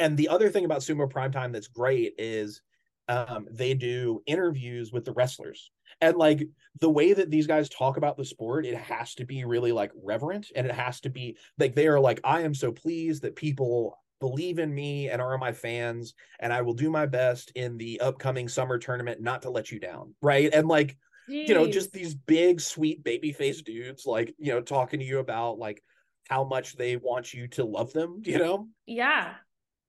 [0.00, 2.62] And the other thing about Sumo Primetime that's great is
[3.08, 5.70] um, they do interviews with the wrestlers
[6.00, 6.46] and like
[6.80, 9.90] the way that these guys talk about the sport it has to be really like
[10.02, 13.34] reverent and it has to be like they are like i am so pleased that
[13.34, 17.76] people believe in me and are my fans and i will do my best in
[17.76, 20.96] the upcoming summer tournament not to let you down right and like
[21.28, 21.48] Jeez.
[21.48, 25.18] you know just these big sweet baby face dudes like you know talking to you
[25.18, 25.82] about like
[26.28, 29.34] how much they want you to love them you know yeah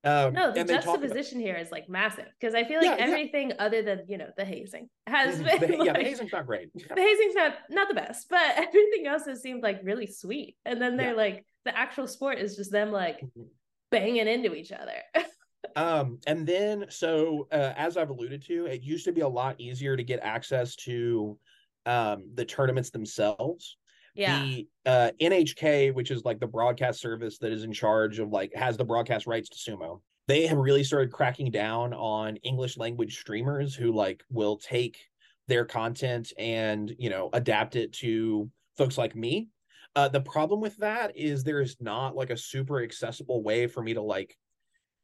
[0.05, 1.45] um, no, the juxtaposition about...
[1.45, 3.55] here is like massive because I feel like yeah, everything yeah.
[3.59, 5.59] other than you know the hazing has mm-hmm.
[5.59, 6.69] been the, like, yeah the hazing's not great.
[6.73, 10.55] The hazing's not not the best, but everything else has seemed like really sweet.
[10.65, 13.43] And then they're like the actual sport is just them like mm-hmm.
[13.91, 15.01] Banging into each other.
[15.75, 19.59] um, and then so uh, as I've alluded to, it used to be a lot
[19.59, 21.37] easier to get access to
[21.85, 23.77] um the tournaments themselves
[24.19, 24.41] yeah.
[24.41, 28.53] the uh, NHK, which is like the broadcast service that is in charge of like
[28.53, 30.01] has the broadcast rights to sumo.
[30.27, 34.99] They have really started cracking down on English language streamers who like will take
[35.47, 39.47] their content and you know adapt it to folks like me.
[39.95, 43.93] Uh, the problem with that is there's not like a super accessible way for me
[43.93, 44.37] to like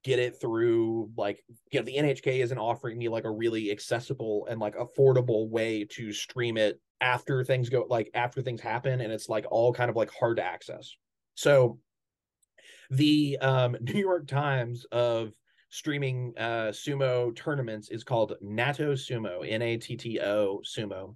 [0.05, 4.47] get it through like you know the NHK isn't offering me like a really accessible
[4.47, 9.11] and like affordable way to stream it after things go like after things happen and
[9.11, 10.95] it's like all kind of like hard to access.
[11.33, 11.79] So
[12.91, 15.31] the um New York Times of
[15.69, 21.15] streaming uh sumo tournaments is called Natto Sumo, N A T T O Sumo.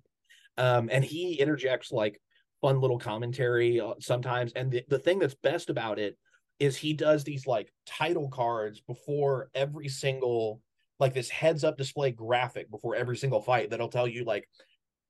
[0.57, 2.19] Um and he interjects like
[2.61, 6.17] fun little commentary uh, sometimes and the, the thing that's best about it
[6.59, 10.61] is he does these like title cards before every single
[10.99, 14.47] like this heads up display graphic before every single fight that'll tell you like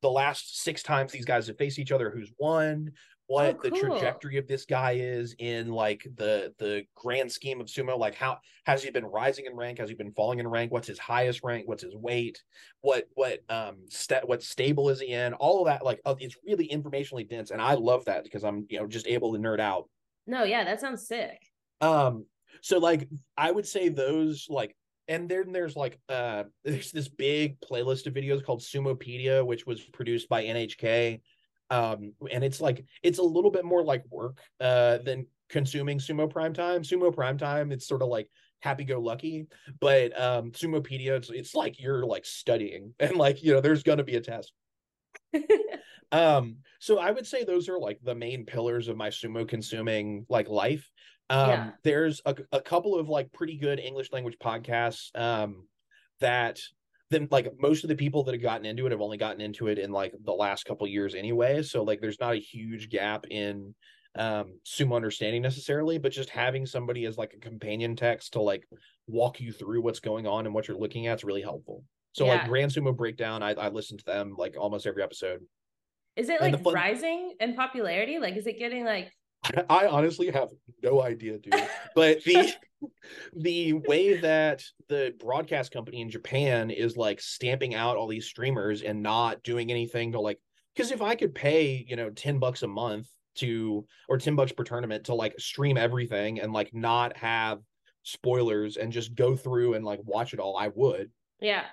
[0.02, 2.92] the last six times these guys have faced each other, who's won,
[3.30, 3.70] what oh, cool.
[3.70, 8.16] the trajectory of this guy is in like the the grand scheme of sumo like
[8.16, 9.78] how has he been rising in rank?
[9.78, 10.72] Has he been falling in rank?
[10.72, 11.68] What's his highest rank?
[11.68, 12.42] What's his weight?
[12.82, 15.36] What what um st- what stable is he in?
[15.36, 18.80] All of that like it's really informationally dense and i love that because i'm you
[18.80, 19.88] know just able to nerd out.
[20.26, 21.40] No yeah that sounds sick.
[21.82, 22.26] Um
[22.62, 23.08] so like
[23.38, 24.76] i would say those like
[25.08, 29.82] and then there's like uh there's this big playlist of videos called sumopedia which was
[29.82, 31.22] produced by nhk
[31.70, 36.30] um and it's like it's a little bit more like work uh than consuming sumo
[36.30, 36.84] prime time.
[36.84, 38.30] Sumo prime time it's sort of like
[38.62, 39.48] happy-go-lucky
[39.80, 44.04] but um sumopedia it's, it's like you're like studying and like you know there's gonna
[44.04, 44.54] be a test.
[46.12, 50.26] Um so i would say those are like the main pillars of my sumo consuming
[50.28, 50.90] like life.
[51.30, 51.70] Um, yeah.
[51.84, 55.68] There's a, a couple of like pretty good English language podcasts um,
[56.20, 56.60] that
[57.10, 59.68] then like most of the people that have gotten into it have only gotten into
[59.68, 61.62] it in like the last couple years anyway.
[61.64, 63.74] So like there's not a huge gap in
[64.16, 68.68] um sumo understanding necessarily but just having somebody as like a companion text to like
[69.06, 71.84] walk you through what's going on and what you're looking at is really helpful
[72.14, 72.32] so yeah.
[72.32, 75.42] like grand sumo breakdown i i listen to them like almost every episode
[76.16, 79.12] is it like fun- rising in popularity like is it getting like
[79.70, 80.50] I honestly have
[80.84, 81.54] no idea, dude.
[81.96, 82.54] But the
[83.36, 88.82] the way that the broadcast company in Japan is like stamping out all these streamers
[88.82, 90.40] and not doing anything to like
[90.76, 94.52] because if I could pay, you know, 10 bucks a month to or 10 bucks
[94.52, 97.60] per tournament to like stream everything and like not have
[98.04, 101.12] spoilers and just go through and like watch it all, I would.
[101.42, 101.66] Yeah.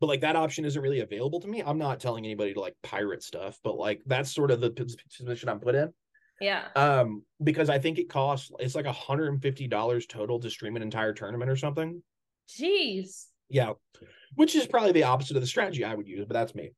[0.00, 1.62] But like that option isn't really available to me.
[1.64, 5.48] I'm not telling anybody to like pirate stuff, but like that's sort of the position
[5.48, 5.92] I'm put in.
[6.42, 6.64] Yeah.
[6.74, 11.50] Um, because I think it costs it's like $150 total to stream an entire tournament
[11.50, 12.02] or something.
[12.50, 13.26] Jeez.
[13.48, 13.72] Yeah.
[14.34, 16.72] Which is probably the opposite of the strategy I would use, but that's me.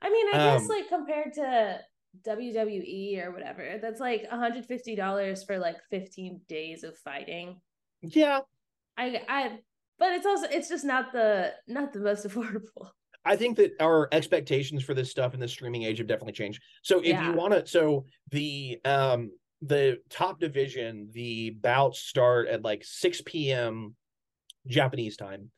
[0.00, 1.80] I mean, I um, guess like compared to
[2.26, 7.60] WWE or whatever, that's like $150 for like 15 days of fighting.
[8.02, 8.40] Yeah.
[8.96, 9.58] I I
[9.98, 12.90] but it's also it's just not the not the most affordable.
[13.24, 16.62] I think that our expectations for this stuff in the streaming age have definitely changed.
[16.82, 17.28] So if yeah.
[17.30, 19.30] you want to, so the um
[19.62, 23.94] the top division, the bouts start at like 6 p.m.
[24.66, 25.50] Japanese time,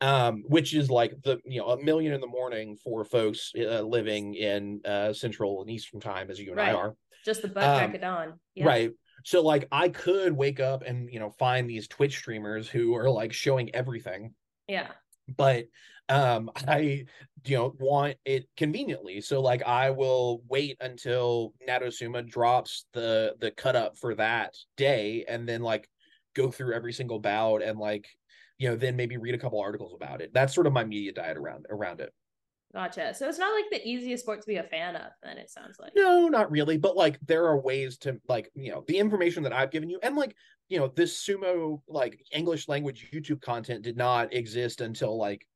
[0.00, 3.80] um, which is like the you know a million in the morning for folks uh,
[3.80, 6.70] living in uh, Central and Eastern time, as you and right.
[6.70, 6.96] I are.
[7.24, 8.66] Just the butt crack um, of dawn, yep.
[8.66, 8.90] right?
[9.24, 13.08] So like I could wake up and you know find these Twitch streamers who are
[13.08, 14.34] like showing everything.
[14.68, 14.88] Yeah.
[15.34, 15.66] But
[16.08, 17.06] um I
[17.46, 19.20] you know want it conveniently.
[19.20, 24.54] So like I will wait until Natto Sumo drops the the cut up for that
[24.76, 25.88] day and then like
[26.34, 28.06] go through every single bout and like
[28.58, 30.32] you know then maybe read a couple articles about it.
[30.32, 32.12] That's sort of my media diet around around it.
[32.74, 33.14] Gotcha.
[33.14, 35.76] So it's not like the easiest sport to be a fan of, then it sounds
[35.78, 35.92] like.
[35.94, 36.76] No, not really.
[36.76, 40.00] But like there are ways to like, you know, the information that I've given you
[40.02, 40.34] and like,
[40.68, 45.46] you know, this sumo like English language YouTube content did not exist until like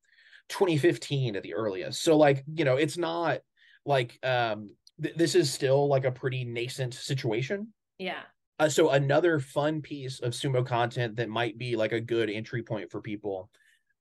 [0.49, 2.03] 2015 at the earliest.
[2.03, 3.41] So like, you know, it's not
[3.85, 4.71] like um
[5.03, 7.73] th- this is still like a pretty nascent situation.
[7.99, 8.23] Yeah.
[8.61, 12.63] Uh, so another fun piece of sumo content that might be like a good entry
[12.63, 13.51] point for people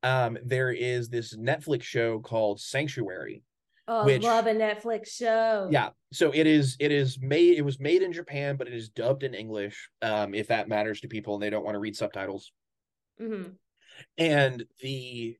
[0.04, 3.44] um, there is this Netflix show called Sanctuary.
[3.90, 5.70] Oh, which, love a Netflix show.
[5.72, 5.90] Yeah.
[6.12, 9.24] So it is it is made it was made in Japan, but it is dubbed
[9.24, 12.52] in English, um, if that matters to people and they don't want to read subtitles.
[13.22, 13.52] Mm-hmm.
[14.18, 15.38] And the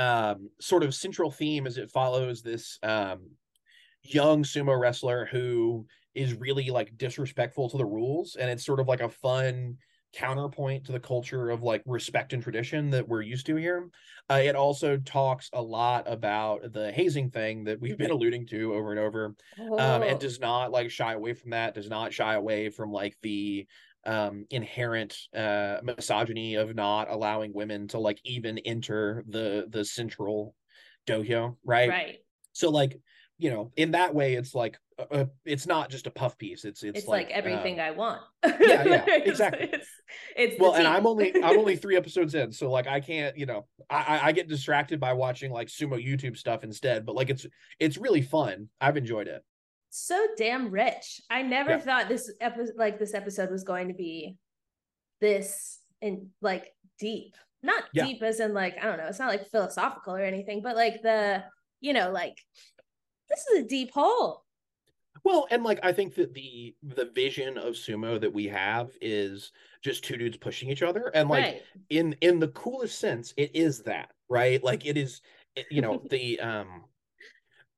[0.00, 3.30] um sort of central theme as it follows this um
[4.02, 8.88] young sumo wrestler who is really like disrespectful to the rules and it's sort of
[8.88, 9.76] like a fun
[10.12, 13.88] counterpoint to the culture of like respect and tradition that we're used to here.
[14.30, 18.74] Uh, it also talks a lot about the hazing thing that we've been alluding to
[18.74, 19.78] over and over, oh.
[19.78, 20.18] um, and oh.
[20.18, 21.74] does not like shy away from that.
[21.74, 23.66] Does not shy away from like the
[24.06, 30.54] um inherent uh misogyny of not allowing women to like even enter the the central
[31.06, 32.18] dohyo right right
[32.52, 32.98] so like
[33.38, 34.78] you know in that way it's like
[35.10, 36.64] uh, it's not just a puff piece.
[36.64, 38.20] It's it's, it's like, like everything uh, I want.
[38.44, 39.70] yeah, yeah, exactly.
[39.72, 39.88] it's,
[40.36, 43.46] it's well, and I'm only I'm only three episodes in, so like I can't, you
[43.46, 47.06] know, I I get distracted by watching like sumo YouTube stuff instead.
[47.06, 47.46] But like it's
[47.78, 48.68] it's really fun.
[48.80, 49.42] I've enjoyed it.
[49.90, 51.20] So damn rich.
[51.30, 51.78] I never yeah.
[51.78, 54.36] thought this episode like this episode was going to be
[55.20, 57.36] this and like deep.
[57.62, 58.06] Not yeah.
[58.06, 59.06] deep as in like I don't know.
[59.06, 61.44] It's not like philosophical or anything, but like the
[61.80, 62.38] you know like
[63.28, 64.44] this is a deep hole
[65.24, 69.52] well, and like I think that the the vision of sumo that we have is
[69.82, 71.62] just two dudes pushing each other, and like right.
[71.90, 74.62] in in the coolest sense, it is that right.
[74.62, 75.20] Like it is,
[75.70, 76.84] you know, the um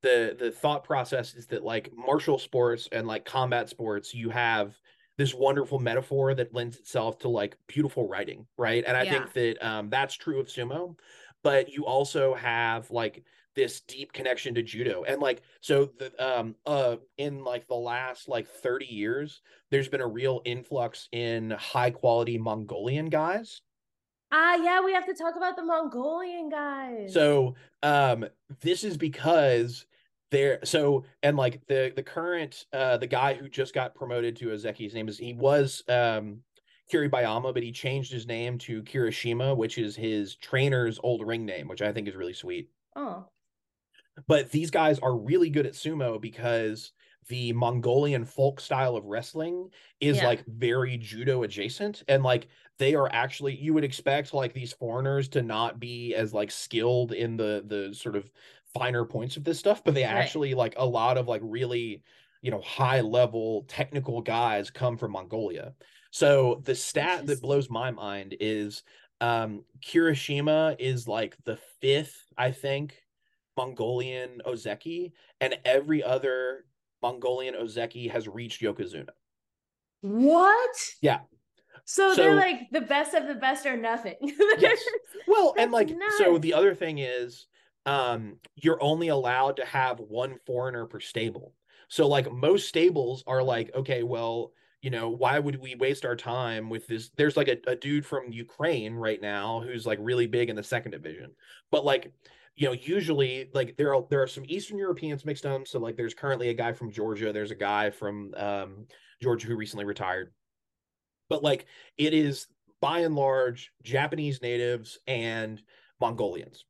[0.03, 4.79] the the thought process is that like martial sports and like combat sports, you have
[5.19, 8.85] this wonderful metaphor that lends itself to like beautiful writing, right?
[8.87, 9.11] And I yeah.
[9.11, 10.97] think that um that's true of sumo,
[11.43, 13.25] but you also have like
[13.55, 18.29] this deep connection to judo and like so the um uh in like the last
[18.29, 23.61] like 30 years there's been a real influx in high quality mongolian guys
[24.31, 28.25] ah yeah we have to talk about the mongolian guys so um
[28.61, 29.85] this is because
[30.33, 34.47] there so and like the the current uh the guy who just got promoted to
[34.47, 36.39] Ozeki name is he was um
[36.93, 41.69] Kiribayama, but he changed his name to Kirishima, which is his trainer's old ring name,
[41.69, 42.69] which I think is really sweet.
[42.97, 43.25] Oh.
[44.27, 46.93] But these guys are really good at sumo because
[47.29, 49.71] the Mongolian folk style of wrestling
[50.01, 50.27] is yeah.
[50.27, 55.29] like very judo adjacent and like they are actually you would expect like these foreigners
[55.29, 58.29] to not be as like skilled in the the sort of
[58.75, 60.13] finer points of this stuff but they right.
[60.13, 62.03] actually like a lot of like really
[62.43, 65.75] you know high level technical guys come from Mongolia.
[66.11, 68.83] So the stat that blows my mind is
[69.21, 73.03] um Kirishima is like the fifth I think
[73.57, 76.65] Mongolian Ozeki, and every other
[77.03, 79.11] Mongolian Ozeki has reached Yokozuna.
[80.01, 80.77] What?
[81.01, 81.21] Yeah.
[81.85, 84.17] So, so they're like the best of the best or nothing.
[84.59, 84.81] yes.
[85.27, 86.19] Well, and like nuts.
[86.19, 87.47] so the other thing is
[87.87, 91.55] um you're only allowed to have one foreigner per stable.
[91.89, 96.17] So like most stables are like, okay, well, you know, why would we waste our
[96.17, 97.11] time with this?
[97.17, 100.63] There's like a, a dude from Ukraine right now who's like really big in the
[100.63, 101.33] second division.
[101.71, 102.13] But like
[102.57, 105.65] you know, usually like there are there are some Eastern Europeans mixed in.
[105.65, 108.87] So like there's currently a guy from Georgia, there's a guy from um,
[109.23, 110.33] Georgia who recently retired.
[111.29, 111.67] But like
[111.97, 112.47] it is
[112.81, 115.63] by and large Japanese natives and
[116.01, 116.65] Mongolians.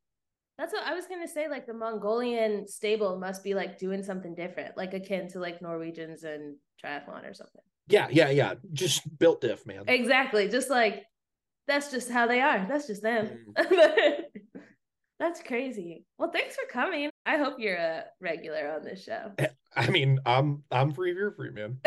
[0.57, 1.49] That's what I was gonna say.
[1.49, 6.23] Like the Mongolian stable must be like doing something different, like akin to like Norwegians
[6.23, 7.61] and triathlon or something.
[7.87, 8.53] Yeah, yeah, yeah.
[8.71, 9.83] Just built diff, man.
[9.87, 10.47] Exactly.
[10.47, 11.03] Just like
[11.67, 12.65] that's just how they are.
[12.67, 13.53] That's just them.
[13.57, 14.23] Mm.
[15.19, 16.05] That's crazy.
[16.17, 17.09] Well, thanks for coming.
[17.25, 19.31] I hope you're a regular on this show.
[19.75, 21.77] I mean, I'm I'm free you're free, man.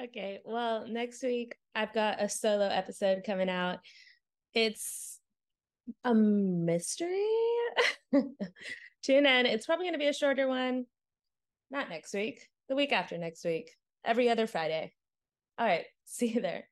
[0.00, 0.40] okay.
[0.44, 3.80] Well, next week I've got a solo episode coming out.
[4.54, 5.13] It's
[6.04, 7.26] a mystery.
[8.12, 9.46] Tune in.
[9.46, 10.86] It's probably going to be a shorter one.
[11.70, 13.70] Not next week, the week after next week,
[14.04, 14.92] every other Friday.
[15.58, 15.84] All right.
[16.06, 16.64] See you there.